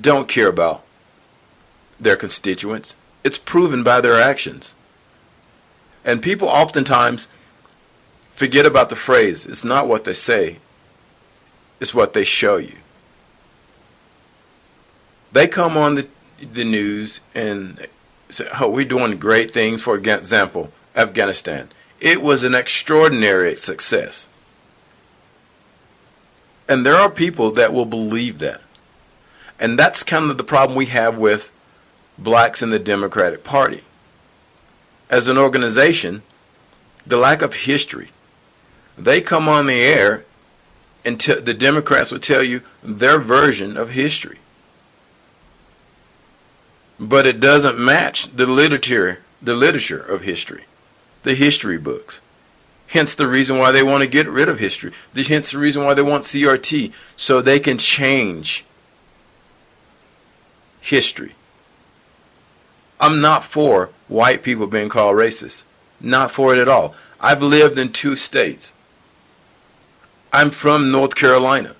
[0.00, 0.84] don't care about
[1.98, 2.96] their constituents.
[3.24, 4.74] It's proven by their actions.
[6.04, 7.28] And people oftentimes
[8.30, 10.58] forget about the phrase, it's not what they say,
[11.80, 12.76] it's what they show you.
[15.32, 16.08] They come on the,
[16.40, 17.86] the news and
[18.30, 21.68] say, oh, we're doing great things, for example, Afghanistan.
[22.00, 24.28] It was an extraordinary success.
[26.68, 28.62] And there are people that will believe that.
[29.58, 31.50] And that's kind of the problem we have with
[32.18, 33.82] blacks in the Democratic Party.
[35.08, 36.22] As an organization,
[37.06, 38.10] the lack of history.
[38.98, 40.24] They come on the air
[41.06, 44.38] and t- the Democrats will tell you their version of history.
[46.98, 50.64] But it doesn't match the literature, the literature of history,
[51.22, 52.20] the history books.
[52.88, 54.92] Hence the reason why they want to get rid of history.
[55.14, 58.64] Hence the reason why they want CRT, so they can change
[60.80, 61.34] history.
[62.98, 65.64] I'm not for white people being called racist.
[66.00, 66.94] Not for it at all.
[67.20, 68.72] I've lived in two states.
[70.32, 71.76] I'm from North Carolina.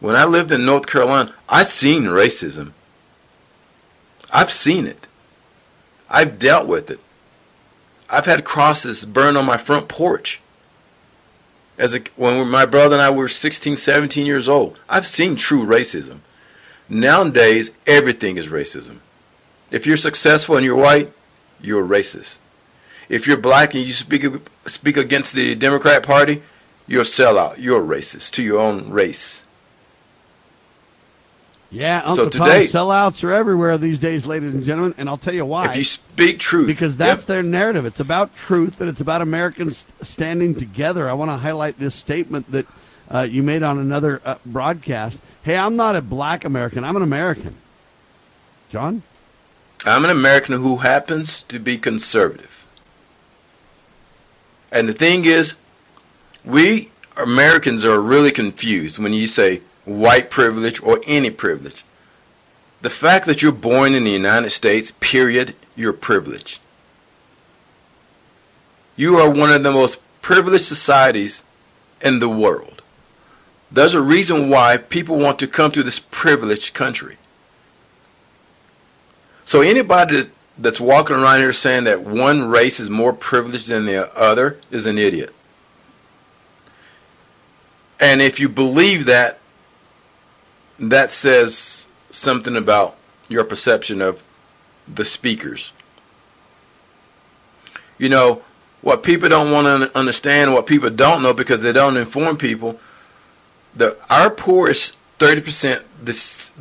[0.00, 2.72] When I lived in North Carolina, I seen racism.
[4.32, 5.06] I've seen it.
[6.10, 7.00] I've dealt with it.
[8.10, 10.40] I've had crosses burned on my front porch.
[11.78, 15.64] As a, when my brother and I were 16, 17 years old, I've seen true
[15.64, 16.18] racism.
[16.88, 18.98] Nowadays, everything is racism.
[19.70, 21.10] If you're successful and you're white,
[21.60, 22.38] you're a racist.
[23.08, 24.24] If you're black and you speak
[24.66, 26.42] speak against the Democrat Party,
[26.92, 27.54] you're a sellout.
[27.56, 29.46] You're a racist to your own race.
[31.70, 35.16] Yeah, Uncle so Tom, today, sellouts are everywhere these days, ladies and gentlemen, and I'll
[35.16, 35.70] tell you why.
[35.70, 37.26] if you speak truth, because that's Yep.
[37.28, 37.86] their narrative.
[37.86, 41.08] It's about truth and it's about Americans standing together.
[41.08, 42.66] I want to highlight this statement that
[43.10, 45.22] uh, you made on another uh, broadcast.
[45.42, 46.84] Hey, I'm not a black American.
[46.84, 47.54] I'm an American.
[48.68, 49.02] Jon?
[49.86, 52.66] I'm an American who happens to be conservative.
[54.70, 55.54] And the thing is,
[56.44, 61.84] we Americans are really confused when you say white privilege or any privilege.
[62.80, 66.60] The fact that you're born in the United States, period, you're privileged.
[68.96, 71.44] You are one of the most privileged societies
[72.00, 72.82] in the world.
[73.70, 77.16] There's a reason why people want to come to this privileged country.
[79.44, 80.24] So anybody
[80.58, 84.86] that's walking around here saying that one race is more privileged than the other is
[84.86, 85.34] an idiot.
[88.02, 89.38] And if you believe that,
[90.80, 92.96] that says something about
[93.28, 94.24] your perception of
[94.92, 95.72] the speakers.
[97.98, 98.42] You know,
[98.80, 102.80] what people don't want to understand, what people don't know because they don't inform people,
[103.76, 106.52] the our poorest 30%, this,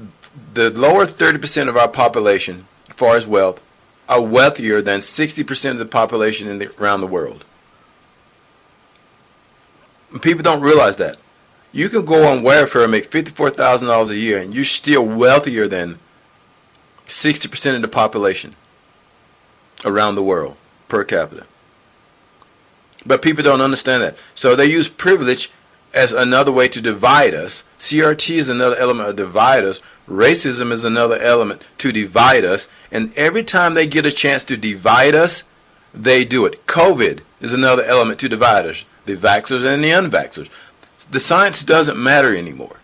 [0.53, 3.63] the lower 30% of our population, as far as wealth,
[4.07, 7.43] are wealthier than 60% of the population in the, around the world.
[10.21, 11.17] People don't realize that.
[11.71, 15.97] You can go on welfare and make $54,000 a year and you're still wealthier than
[17.05, 18.55] 60% of the population
[19.85, 20.57] around the world
[20.87, 21.45] per capita.
[23.05, 24.17] But people don't understand that.
[24.35, 25.49] So they use privilege
[25.93, 27.63] as another way to divide us.
[27.79, 29.81] CRT is another element of divide us.
[30.07, 32.67] Racism is another element to divide us.
[32.91, 35.43] And every time they get a chance to divide us,
[35.93, 36.65] they do it.
[36.67, 38.85] COVID is another element to divide us.
[39.05, 40.49] The vaxxers and the unvaxxers.
[41.11, 42.77] The science doesn't matter anymore.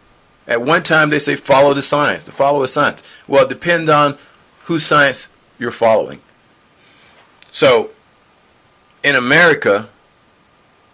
[0.48, 3.04] At one time they say follow the science, to follow the science.
[3.28, 4.18] Well, it depends on
[4.66, 6.22] whose science you're following.
[7.52, 7.92] So,
[9.04, 9.90] in America,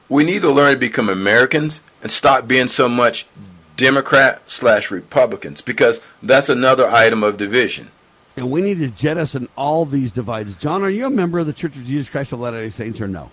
[0.09, 3.25] we need to learn to become Americans and stop being so much
[3.75, 7.89] Democrat slash Republicans because that's another item of division.
[8.35, 10.55] And we need to jettison all these divides.
[10.55, 13.07] Jon, are you a member of the Church of Jesus Christ of Latter-day Saints or
[13.07, 13.31] no?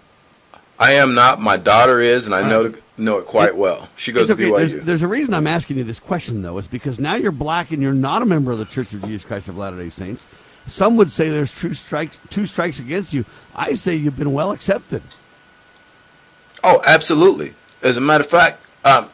[0.80, 1.40] I am not.
[1.40, 3.90] My daughter is, and I know know it quite well.
[3.96, 4.46] She goes It's to.
[4.46, 4.56] BYU.
[4.56, 6.56] There's, there's a reason I'm asking you this question, though.
[6.56, 9.24] Is because now you're black and you're not a member of the Church of Jesus
[9.26, 10.26] Christ of Latter-day Saints.
[10.66, 13.26] Some would say there's two strikes, two strikes against you.
[13.54, 15.02] I say you've been well accepted.
[16.64, 17.54] Oh, absolutely.
[17.82, 19.08] As a matter of fact, um,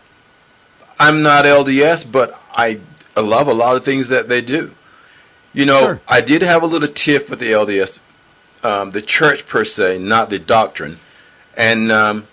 [1.00, 2.80] I'm not LDS, but I
[3.16, 4.74] I love a lot of things that they do.
[5.52, 6.00] You know, Sure.
[6.06, 8.00] I did have a little tiff with the LDS,
[8.62, 10.98] um, the church per se, not the doctrine.
[11.56, 12.26] And um,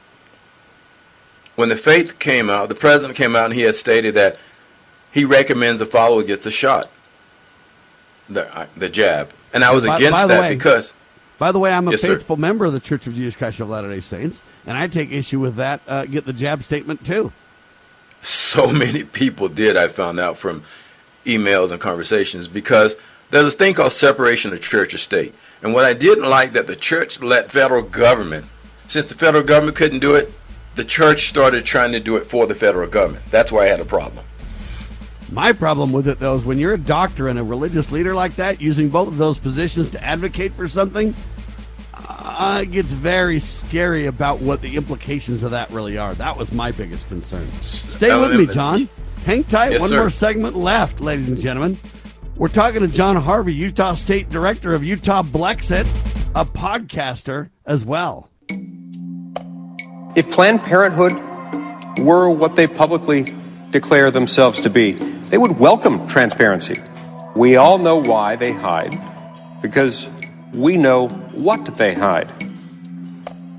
[1.55, 4.37] when the faith came out, the president came out and he had stated that
[5.11, 6.89] he recommends a follower gets a shot,
[8.29, 10.93] the uh, the jab, and I was By- against by that way- because
[11.39, 12.15] By the way, I'm a Yes, sir.
[12.15, 15.39] faithful member of the Church of Jesus Christ of Latter-day Saints, and I take issue
[15.39, 15.81] with that.
[15.87, 17.31] Uh, get the jab statement too.
[18.21, 20.63] so many people did i found out from
[21.25, 22.95] emails and conversations because
[23.31, 26.65] there's this thing called separation of church and state and what i didn't like that
[26.67, 28.45] the church let federal government
[28.93, 30.31] since the federal government couldn't do it
[30.75, 33.79] the church started trying to do it for the federal government that's why i had
[33.79, 34.23] a problem
[35.31, 38.35] My problem with it, though, is when you're a doctor and a religious leader like
[38.35, 41.15] that, using both of those positions to advocate for something,
[41.95, 46.13] uh, it gets very scary about what the implications of that really are.
[46.13, 47.49] That was my biggest concern.
[47.63, 48.87] Stay with me, Jon.
[49.25, 49.71] Hang tight.
[49.71, 49.97] Yes, One sir.
[50.01, 51.79] more segment left, ladies and gentlemen.
[52.35, 55.87] We're talking to Jon Harvey, Utah State Director of Utah Blexit,
[56.35, 58.29] a podcaster as well.
[60.15, 61.13] If Planned Parenthood
[61.97, 63.33] were what they publicly
[63.71, 66.79] declare themselves to be, they would welcome transparency.
[67.35, 68.99] We all know why they hide,
[69.61, 70.07] because
[70.53, 72.29] we know what they hide.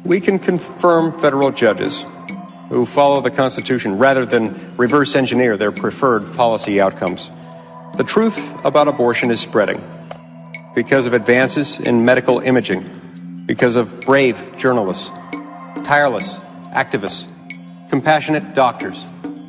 [0.04, 2.04] We can confirm federal judges
[2.68, 7.30] who follow the Constitution rather than reverse engineer their preferred policy outcomes.
[7.96, 9.82] The truth about abortion is spreading
[10.74, 12.82] because of advances in medical imaging,
[13.46, 15.08] because of brave journalists,
[15.84, 16.34] tireless
[16.74, 17.26] activists,
[17.90, 19.04] compassionate doctors,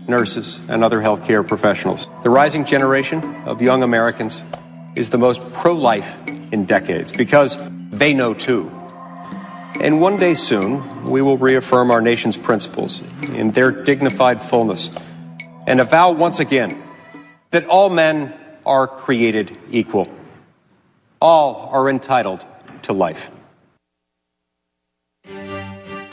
[0.07, 2.07] nurses, and other healthcare professionals.
[2.23, 4.41] The rising generation of young Americans
[4.95, 6.17] is the most pro life
[6.51, 7.57] in decades because
[7.89, 8.71] they know too.
[9.79, 14.89] And one day soon, we will reaffirm our nation's principles in their dignified fullness
[15.67, 16.81] and avow once again
[17.51, 18.33] that all men
[18.65, 20.09] are created equal.
[21.21, 22.45] All are entitled
[22.83, 23.31] to life.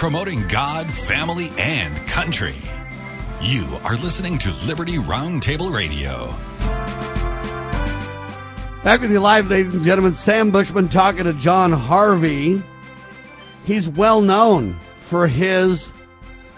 [0.00, 2.54] Promoting God, family, and country.
[3.42, 6.28] You are listening to Liberty Roundtable Radio.
[8.82, 10.14] Back with you live, ladies and gentlemen.
[10.14, 12.62] Sam Bushman talking to Jon Harvey.
[13.66, 15.92] He's well known for his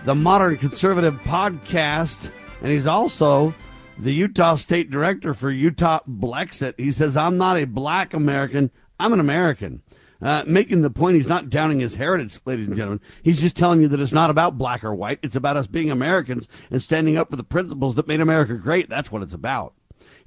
[0.05, 2.31] The Modern Conservative podcast,
[2.61, 3.53] and he's also
[3.99, 6.79] the Utah State Director for Utah Blexit.
[6.79, 8.71] He says, I'm not a black American,
[9.01, 9.83] I'm an American.
[10.23, 13.01] Uh, making the point he's not downing his heritage, ladies and gentlemen.
[13.23, 15.19] He's just telling you that it's not about black or white.
[15.23, 18.89] It's about us being Americans and standing up for the principles that made America great.
[18.89, 19.75] That's what it's about.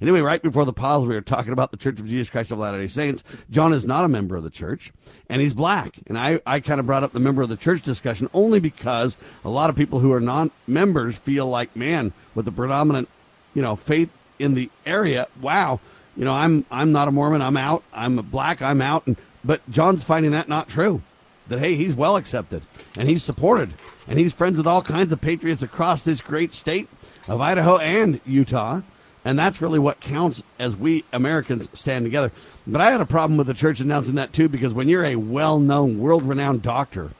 [0.00, 2.58] Anyway, right before the pause, we were talking about the Church of Jesus Christ of
[2.58, 3.24] Latter day Saints.
[3.48, 4.92] Jon is not a member of the church,
[5.28, 5.96] and he's black.
[6.06, 9.16] And I, I kind of brought up the member of the church discussion only because
[9.44, 13.08] a lot of people who are non members feel like, man, with the predominant,
[13.54, 15.80] you know, faith in the area, wow,
[16.16, 17.82] you know, I'm I'm not a Mormon, I'm out.
[17.92, 19.06] I'm a black, I'm out.
[19.06, 19.16] And
[19.46, 21.02] but Jon's finding that not true.
[21.48, 22.62] That, hey, he's well accepted
[22.98, 23.74] and he's supported
[24.08, 26.88] and he's friends with all kinds of patriots across this great state
[27.28, 28.82] of Idaho and Utah.
[29.24, 32.32] And that's really what counts as we Americans stand together.
[32.66, 35.16] But I had a problem with the church announcing that too because when you're a
[35.16, 37.10] well known, world renowned doctor,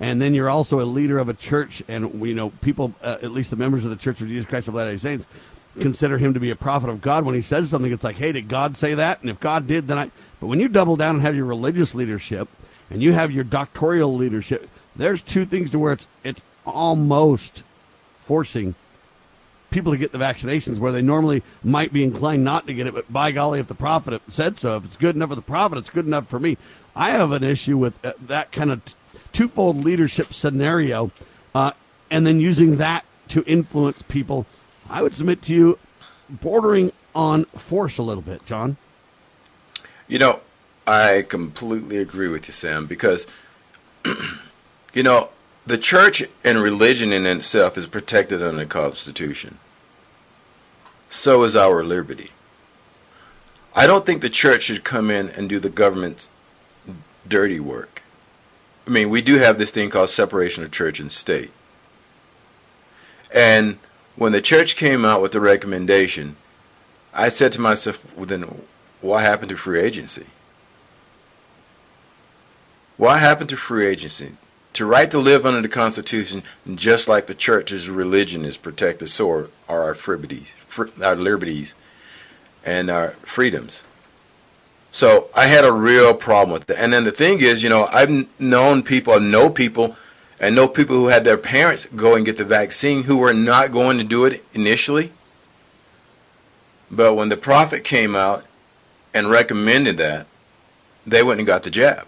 [0.00, 3.32] and then you're also a leader of a church, and you know people, uh, at
[3.32, 5.26] least the members of the Church of Jesus Christ of Latter-day Saints,
[5.78, 7.24] consider him to be a prophet of God.
[7.24, 9.20] When he says something, it's like, hey, did God say that?
[9.20, 10.10] And if God did, then I.
[10.40, 12.48] But when you double down and have your religious leadership
[12.90, 17.64] and you have your doctoral leadership, there's two things to where it's it's almost
[18.20, 18.74] forcing
[19.70, 22.94] people to get the vaccinations where they normally might be inclined not to get it.
[22.94, 25.78] But by golly, if the prophet said so, if it's good enough for the prophet,
[25.78, 26.56] it's good enough for me.
[26.96, 28.80] I have an issue with uh, that kind of
[29.32, 31.10] twofold leadership scenario,
[31.54, 31.72] uh,
[32.10, 34.46] and then using that to influence people
[34.88, 35.78] I would submit to you,
[36.28, 38.76] bordering on force a little bit, Jon.
[40.06, 40.40] You know,
[40.86, 43.26] I completely agree with you, Sam, because,
[44.94, 45.30] you know,
[45.66, 49.58] the church and religion in itself is protected under the Constitution.
[51.10, 52.30] So is our liberty.
[53.74, 56.30] I don't think the church should come in and do the government's
[57.26, 58.02] dirty work.
[58.86, 61.50] I mean, we do have this thing called separation of church and state.
[63.32, 63.78] And
[64.18, 66.36] when the church came out with the recommendation,
[67.14, 68.62] I said to myself, well, then
[69.00, 70.26] what happened to free agency?
[72.96, 74.32] What happened to free agency?
[74.74, 76.42] To right to live under the Constitution,
[76.74, 80.52] just like the church's religion is protected, so are our liberties,
[81.00, 81.76] our liberties,
[82.64, 83.84] and our freedoms.
[84.90, 86.78] So I had a real problem with that.
[86.78, 89.96] And then the thing is, you know, I've known people, I know people
[90.40, 93.72] and know people who had their parents go and get the vaccine who were not
[93.72, 95.12] going to do it initially.
[96.90, 98.44] But when the prophet came out
[99.12, 100.26] and recommended that,
[101.06, 102.06] they went and got the jab.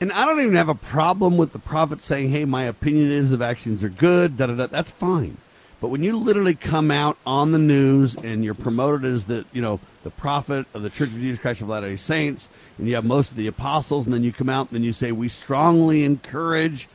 [0.00, 3.30] And I don't even have a problem with the prophet saying, hey, my opinion is
[3.30, 4.66] the vaccines are good, da da da.
[4.66, 5.38] That's fine.
[5.80, 9.60] But when you literally come out on the news and you're promoted as the, you
[9.60, 13.04] know, the prophet of the Church of Jesus Christ of Latter-day Saints, and you have
[13.04, 16.02] most of the apostles, and then you come out and then you say, we strongly
[16.02, 16.88] encourage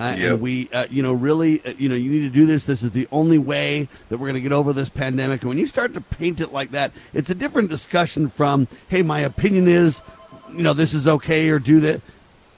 [0.00, 0.32] uh, yep.
[0.32, 2.66] And we, uh, you know, really, uh, you know, you need to do this.
[2.66, 5.42] This is the only way that we're going to get over this pandemic.
[5.42, 9.02] And when you start to paint it like that, it's a different discussion from, hey,
[9.02, 10.02] my opinion is,
[10.50, 12.00] you know, this is okay or do that.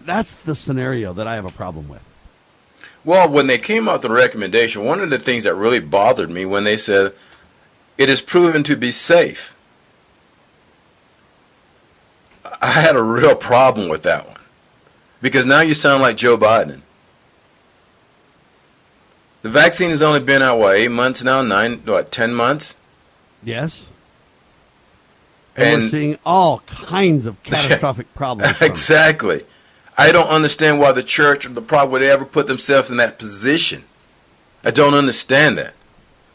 [0.01, 2.03] That's the scenario that I have a problem with.
[3.05, 6.31] Well, when they came out with the recommendation, one of the things that really bothered
[6.31, 7.13] me when they said
[7.99, 9.55] it is proven to be safe,
[12.63, 14.41] I had a real problem with that one
[15.21, 16.81] because now you sound like Joe Biden
[19.47, 21.41] The vaccine has only been out, what, eight months now?
[21.41, 22.75] Nine, what, ten months?
[23.45, 23.89] Yes.
[25.55, 28.57] And, we're seeing all kinds of catastrophic problems.
[28.57, 28.69] from it.
[28.69, 29.45] exactly.
[29.97, 33.21] I don't understand why the church or the prophet would ever put themselves in that
[33.21, 33.85] position.
[34.65, 35.75] I don't understand that.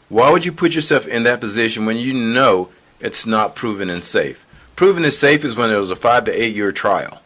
[0.08, 4.02] Why would you put yourself in that position when you know it's not proven and
[4.02, 4.46] safe?
[4.74, 7.20] Proven and safe is when there was a five to eight year trial.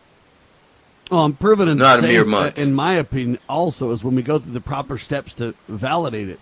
[1.11, 2.67] Well, and proven and Not a safe, mere uh, months.
[2.67, 6.41] in my opinion, also is when we go through the proper steps to validate it,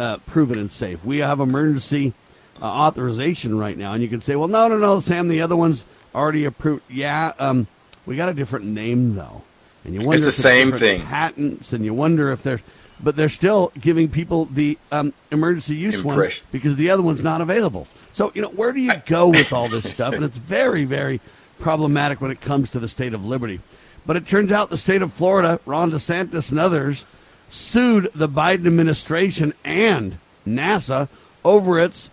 [0.00, 1.04] uh, proven and safe.
[1.04, 2.14] We have emergency
[2.62, 5.56] uh, authorization right now, and you can say, "Well, no, no, no, Sam, the other
[5.56, 7.66] one's already approved." Yeah, um,
[8.06, 9.42] we got a different name though,
[9.84, 11.02] and you wonder the if same thing.
[11.02, 12.62] patents, and you wonder if there's,
[13.00, 17.42] but they're still giving people the um, emergency use one because the other one's not
[17.42, 17.86] available.
[18.12, 20.14] So you know, where do you go with all this stuff?
[20.14, 21.20] And it's very, very
[21.64, 23.58] problematic when it comes to the state of liberty.
[24.04, 27.06] But it turns out the state of Florida, Ron DeSantis and others,
[27.48, 31.08] sued the Biden administration and NASA
[31.42, 32.10] over its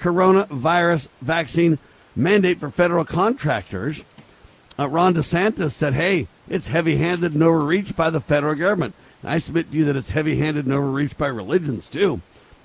[0.00, 1.80] coronavirus vaccine
[2.14, 4.04] mandate for federal contractors.
[4.78, 8.94] Uh, Ron DeSantis said, hey, it's heavy handed and overreached by the federal government.
[9.20, 12.20] And I submit to you that it's heavy handed and overreached by religions, too,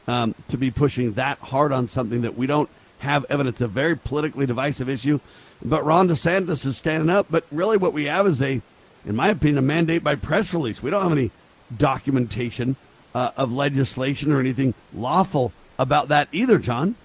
[0.08, 2.70] um, to be pushing that hard on something that we don't
[3.00, 3.60] have evidence.
[3.60, 5.20] A very politically divisive issue.
[5.64, 7.28] But Ron DeSantis is standing up.
[7.30, 8.62] But really, what we have is a,
[9.06, 10.82] in my opinion, a mandate by press release.
[10.84, 11.32] We don't have any
[11.76, 12.76] documentation
[13.14, 16.96] uh, of legislation or anything lawful about that either, Jon.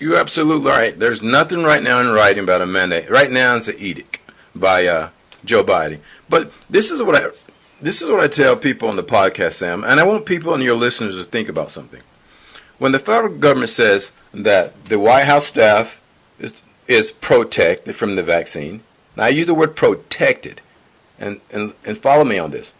[0.00, 0.96] You're absolutely right.
[0.96, 3.10] There's nothing right now in writing about a mandate.
[3.10, 4.20] Right now, it's an edict
[4.54, 5.10] by uh,
[5.44, 5.98] Joe Biden.
[6.28, 7.30] But this is what I
[7.80, 10.62] this is what I tell people on the podcast, Sam, and I want people and
[10.62, 12.02] your listeners to think about something.
[12.78, 16.00] When the federal government says that the White House staff
[16.38, 18.82] is is protected from the vaccine,
[19.16, 20.60] now I use the word protected,
[21.18, 22.74] and and, and follow me on this.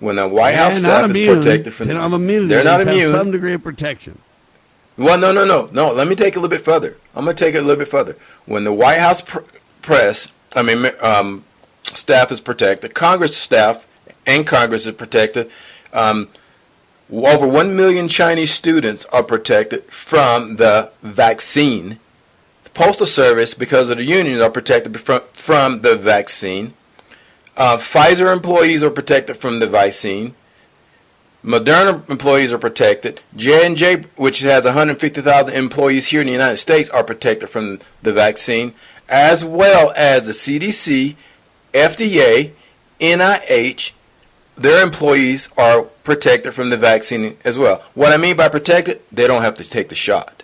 [0.00, 2.46] When the White House They're staff is protected from they the immunity.
[2.48, 3.12] they're not They have immune.
[3.12, 4.18] Some degree of protection.
[4.98, 5.92] Well, no, no, no, no.
[5.92, 6.96] Let me take it a little bit further.
[7.14, 8.16] I'm going to take it a little bit further.
[8.44, 9.38] When the White House pr-
[9.80, 11.44] press, I mean, um,
[11.82, 13.86] staff is protected, Congress staff
[14.26, 15.50] and Congress is protected.
[15.92, 16.28] Um,
[17.10, 21.98] over 1 million Chinese students are protected from the vaccine.
[22.74, 26.74] Postal Service, because of the unions, are protected from, from the vaccine.
[27.56, 30.34] Uh, Pfizer employees are protected from the vaccine.
[31.44, 33.20] Moderna employees are protected.
[33.36, 38.72] J&J, which has 150,000 employees here in the United States, are protected from the vaccine,
[39.08, 41.16] as well as the CDC,
[41.72, 42.52] FDA,
[43.00, 43.92] NIH.
[44.54, 47.82] Their employees are protected from the vaccine as well.
[47.94, 50.41] What I mean by protected, they don't have to take the shot.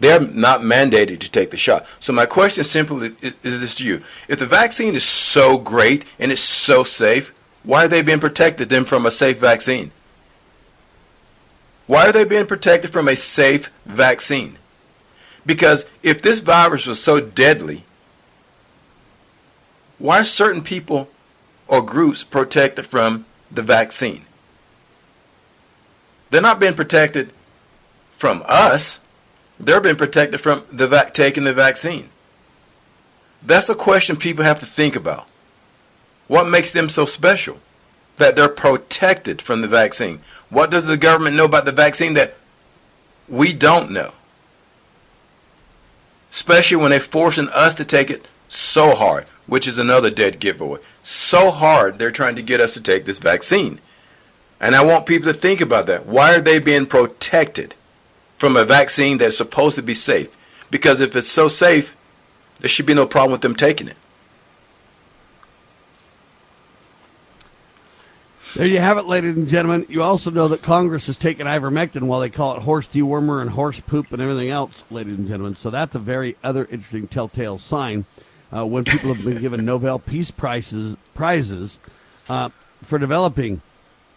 [0.00, 1.86] They're not mandated to take the shot.
[2.00, 6.04] So my question simply is, is this to you: If the vaccine is so great
[6.18, 7.32] and it's so safe,
[7.62, 9.92] why are they being protected then from a safe vaccine?
[11.86, 14.58] Why are they being protected from a safe vaccine?
[15.46, 17.84] Because if this virus was so deadly,
[19.98, 21.08] why are certain people
[21.68, 24.24] or groups protected from the vaccine?
[26.30, 27.32] They're not being protected
[28.10, 29.00] from us.
[29.58, 32.08] They're being protected from the vac- taking the vaccine.
[33.42, 35.28] That's a question people have to think about.
[36.28, 37.60] What makes them so special?
[38.16, 40.20] That they're protected from the vaccine.
[40.48, 42.36] What does the government know about the vaccine that
[43.28, 44.12] we don't know?
[46.30, 50.80] Especially when they're forcing us to take it so hard, which is another dead giveaway.
[51.02, 53.80] So hard they're trying to get us to take this vaccine.
[54.60, 56.06] And I want people to think about that.
[56.06, 57.74] Why are they being protected
[58.44, 60.36] from a vaccine that's supposed to be safe?
[60.70, 61.96] Because if it's so safe,
[62.60, 63.96] there should be no problem with them taking it.
[68.54, 69.86] There you have it, ladies and gentlemen.
[69.88, 73.48] You also know that Congress has taken ivermectin while they call it horse dewormer and
[73.48, 75.56] horse poop and everything else, ladies and gentlemen.
[75.56, 78.04] So that's a very other interesting telltale sign
[78.54, 81.78] uh, when people have been given Nobel Peace Prizes prizes
[82.28, 82.50] uh,
[82.82, 83.62] for developing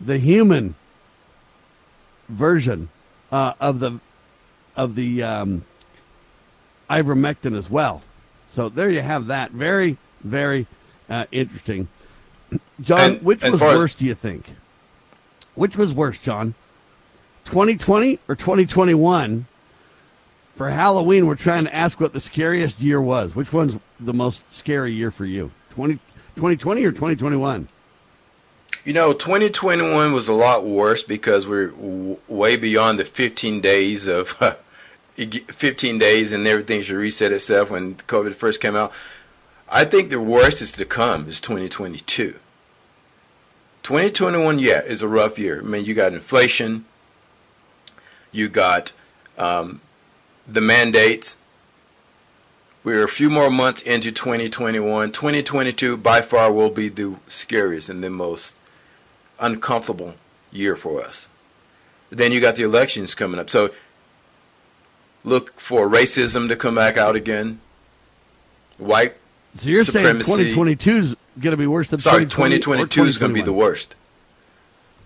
[0.01, 0.75] the human
[2.27, 2.89] version
[3.31, 4.01] uh, of the
[4.77, 5.65] of the um,
[6.89, 8.01] ivermectin as well.
[8.47, 9.51] So there you have that.
[9.51, 10.67] Very, very
[11.09, 11.89] uh, interesting.
[12.79, 14.51] Jon, And- which and was far as- worse, do you think?
[15.55, 16.53] Which was worse, Jon?
[17.45, 19.47] 2020 or 2021?
[20.53, 23.35] For Halloween, we're trying to ask what the scariest year was.
[23.35, 25.51] Which one's the most scary year for you?
[25.71, 25.95] 20,
[26.35, 27.67] 2020 or 2021?
[28.83, 34.07] You know, 2021 was a lot worse because we're w- way beyond the 15 days
[34.07, 34.29] of
[35.17, 38.93] 15 days and everything should reset itself when COVID first came out.
[39.67, 42.39] I think the worst is to come is 2022.
[43.83, 45.59] 2021, yeah, is a rough year.
[45.59, 46.85] I mean, you got inflation,
[48.31, 48.93] you got
[49.37, 49.81] um,
[50.47, 51.37] the mandates.
[52.83, 55.11] We're a few more months into 2021.
[55.11, 58.59] 2022, by far, will be the scariest and the most
[59.39, 60.15] uncomfortable
[60.51, 61.27] year for us.
[62.09, 63.49] Then you got the elections coming up.
[63.49, 63.71] So
[65.23, 67.59] look for racism to come back out again.
[68.77, 69.15] White
[69.53, 70.53] So you're saying supremacy.
[70.53, 73.53] 2022 is going to be worse than Sorry, 2020 2022 is going to be the
[73.53, 73.95] worst.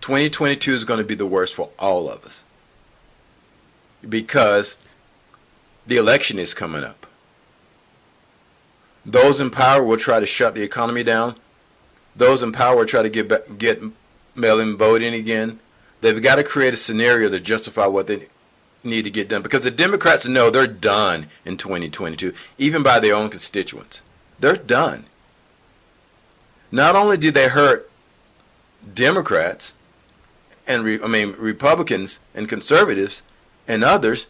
[0.02, 2.44] 2022 is going to be the worst for all of us
[4.08, 4.78] because
[5.86, 7.06] the election is coming up.
[9.06, 11.36] Those in power will try to shut the economy down.
[12.16, 13.82] Those in power will try to get back, get
[14.36, 15.60] mail-in voting again.
[16.02, 18.28] They've got to create a scenario to justify what they
[18.84, 23.16] need to get done because the Democrats know they're done in 2022, even by their
[23.16, 24.04] own constituents.
[24.40, 25.06] They're done.
[26.72, 27.90] Not only did they hurt
[28.94, 29.76] Democrats
[30.66, 33.24] and re, I mean Republicans and conservatives
[33.68, 34.28] and others,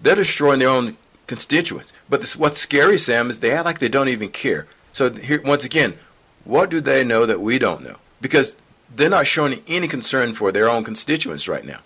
[0.00, 1.92] they're destroying their own constituents.
[2.08, 4.66] But this, what's scary, Sam, is they act like they don't even care.
[4.92, 5.94] So here, once again,
[6.44, 7.96] what do they know that we don't know?
[8.20, 8.56] Because
[8.94, 11.80] they're not showing any concern for their own constituents right now.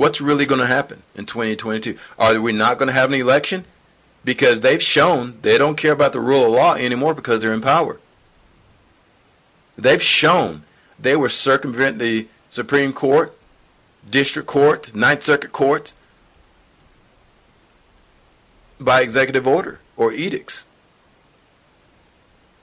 [0.00, 1.94] What's really going to happen in 2022?
[2.18, 3.66] Are we not going to have an election?
[4.24, 7.60] Because they've shown they don't care about the rule of law anymore because they're in
[7.60, 8.00] power.
[9.76, 10.62] They've shown
[10.98, 13.36] they will circumvent the Supreme Court,
[14.08, 15.92] District Court, Ninth Circuit Court
[18.80, 20.64] by executive order or edicts.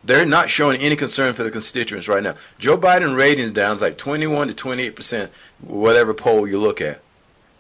[0.04, 2.34] They're not showing any concern for the constituents right now.
[2.58, 5.32] Joe Biden ratings down is like 21 to 28 percent,
[5.62, 7.04] whatever poll you look at.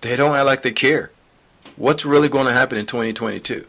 [0.01, 1.11] They don't act like they care.
[1.75, 3.65] What's really going to happen in 2022?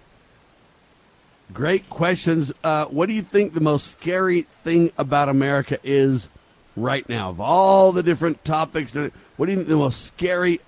[1.53, 2.53] Great questions.
[2.62, 6.29] Uh, what do you think the most scary thing about America is
[6.76, 7.31] right now?
[7.31, 10.61] Of all the different topics, what do you think the most scary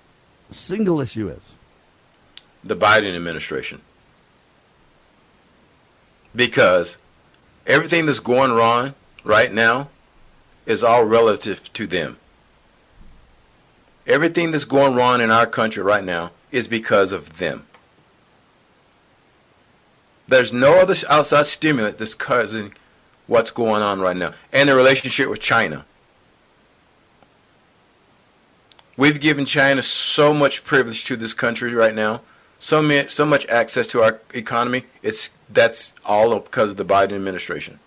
[0.49, 1.55] single issue is?
[2.63, 3.81] The Biden administration.
[6.35, 6.97] Because
[7.67, 9.89] everything that's going wrong right now
[10.65, 12.17] is all relative to them.
[14.07, 17.65] Everything that's going wrong in our country right now is because of them.
[20.27, 22.73] There's no other outside stimulant that's causing
[23.27, 24.33] what's going on right now.
[24.51, 25.85] And the relationship with China.
[28.97, 32.21] We've given China so much privilege to this country right now,
[32.59, 34.83] so much, so much access to our economy.
[35.01, 37.79] It's that's all because of the Biden administration.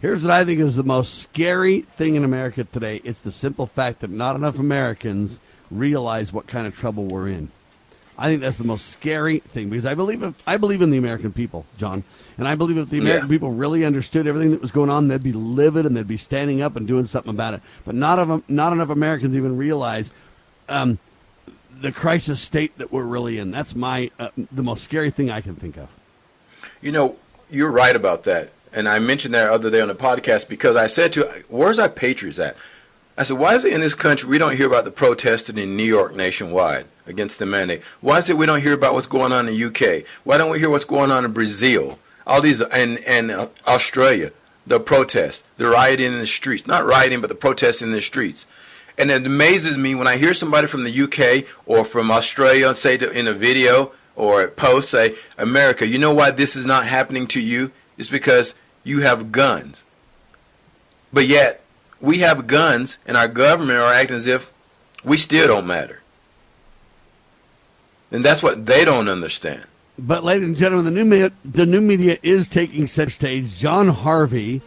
[0.00, 3.00] Here's what I think is the most scary thing in America today.
[3.04, 5.40] It's the simple fact that not enough Americans
[5.70, 7.50] realize what kind of trouble we're in.
[8.16, 11.32] I think that's the most scary thing because I believe I believe in the American
[11.32, 12.04] people, Jon,
[12.38, 13.34] and I believe if the American Yeah.
[13.34, 16.62] people really understood everything that was going on, they'd be livid and they'd be standing
[16.62, 17.62] up and doing something about it.
[17.84, 20.12] But not of not enough Americans even realize
[20.68, 20.98] um,
[21.80, 23.50] the crisis state that we're really in.
[23.50, 25.88] That's my uh, the most scary thing I can think of.
[26.82, 27.16] You know,
[27.50, 28.50] you're right about that.
[28.74, 31.88] And I mentioned that other day on the podcast because I said to, where's our
[31.88, 32.56] patriots at?
[33.16, 35.76] I said, why is it in this country we don't hear about the protesting in
[35.76, 37.84] New York nationwide against the mandate?
[38.00, 40.04] Why is it we don't hear about what's going on in the UK?
[40.24, 42.00] Why don't we hear what's going on in Brazil?
[42.26, 43.30] All these, and, and
[43.68, 44.32] Australia,
[44.66, 46.66] the protests, the rioting in the streets.
[46.66, 48.44] Not rioting, but the protesting in the streets.
[48.98, 52.96] And it amazes me when I hear somebody from the UK or from Australia say
[52.96, 56.86] to, in a video or a post say, America, you know why this is not
[56.86, 57.70] happening to you?
[57.96, 59.84] It's because you have guns.
[61.12, 61.62] But yet,
[62.00, 64.52] we have guns and our government are acting as if
[65.02, 66.02] we still don't matter.
[68.10, 69.64] And that's what they don't understand.
[69.98, 73.58] But, ladies and gentlemen, the new media, the new media is taking center stage.
[73.58, 74.60] Jon Harvey,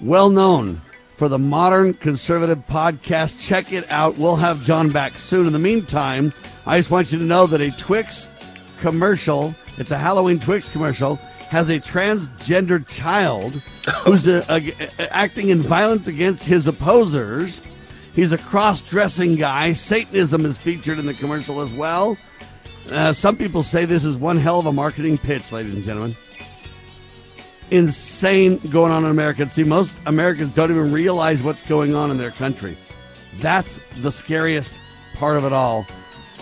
[0.00, 0.82] well known
[1.16, 3.46] for the Modern Conservative podcast.
[3.46, 4.18] Check it out.
[4.18, 5.46] We'll have Jon back soon.
[5.46, 6.32] In the meantime,
[6.66, 8.28] I just want you to know that a Twix
[8.78, 11.18] commercial, it's a Halloween Twix commercial,
[11.52, 13.52] has a transgender child
[14.04, 17.60] who's uh uh acting in violence against his opposers.
[18.14, 19.74] He's a cross dressing guy.
[19.74, 22.16] Satanism is featured in the commercial as well.
[22.90, 26.16] Uh, some people say this is one hell of a marketing pitch, ladies and gentlemen.
[27.70, 29.46] Insane going on in America.
[29.50, 32.78] See, most Americans don't even realize what's going on in their country.
[33.40, 34.74] That's the scariest
[35.16, 35.86] part of it all.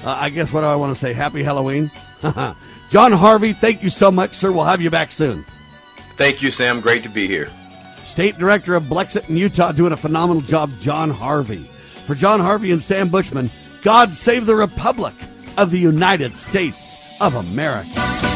[0.05, 1.13] Uh, I guess what do I want to say?
[1.13, 1.91] Happy Halloween.
[2.91, 4.51] Jon Harvey, thank you so much, sir.
[4.51, 5.45] We'll have you back soon.
[6.17, 6.81] Thank you, Sam.
[6.81, 7.49] Great to be here.
[8.05, 11.71] State Director of Blexit in Utah doing a phenomenal job, Jon Harvey.
[12.05, 13.49] For Jon Harvey and Sam Bushman,
[13.83, 15.15] God save the Republic
[15.57, 18.30] of the United States of America.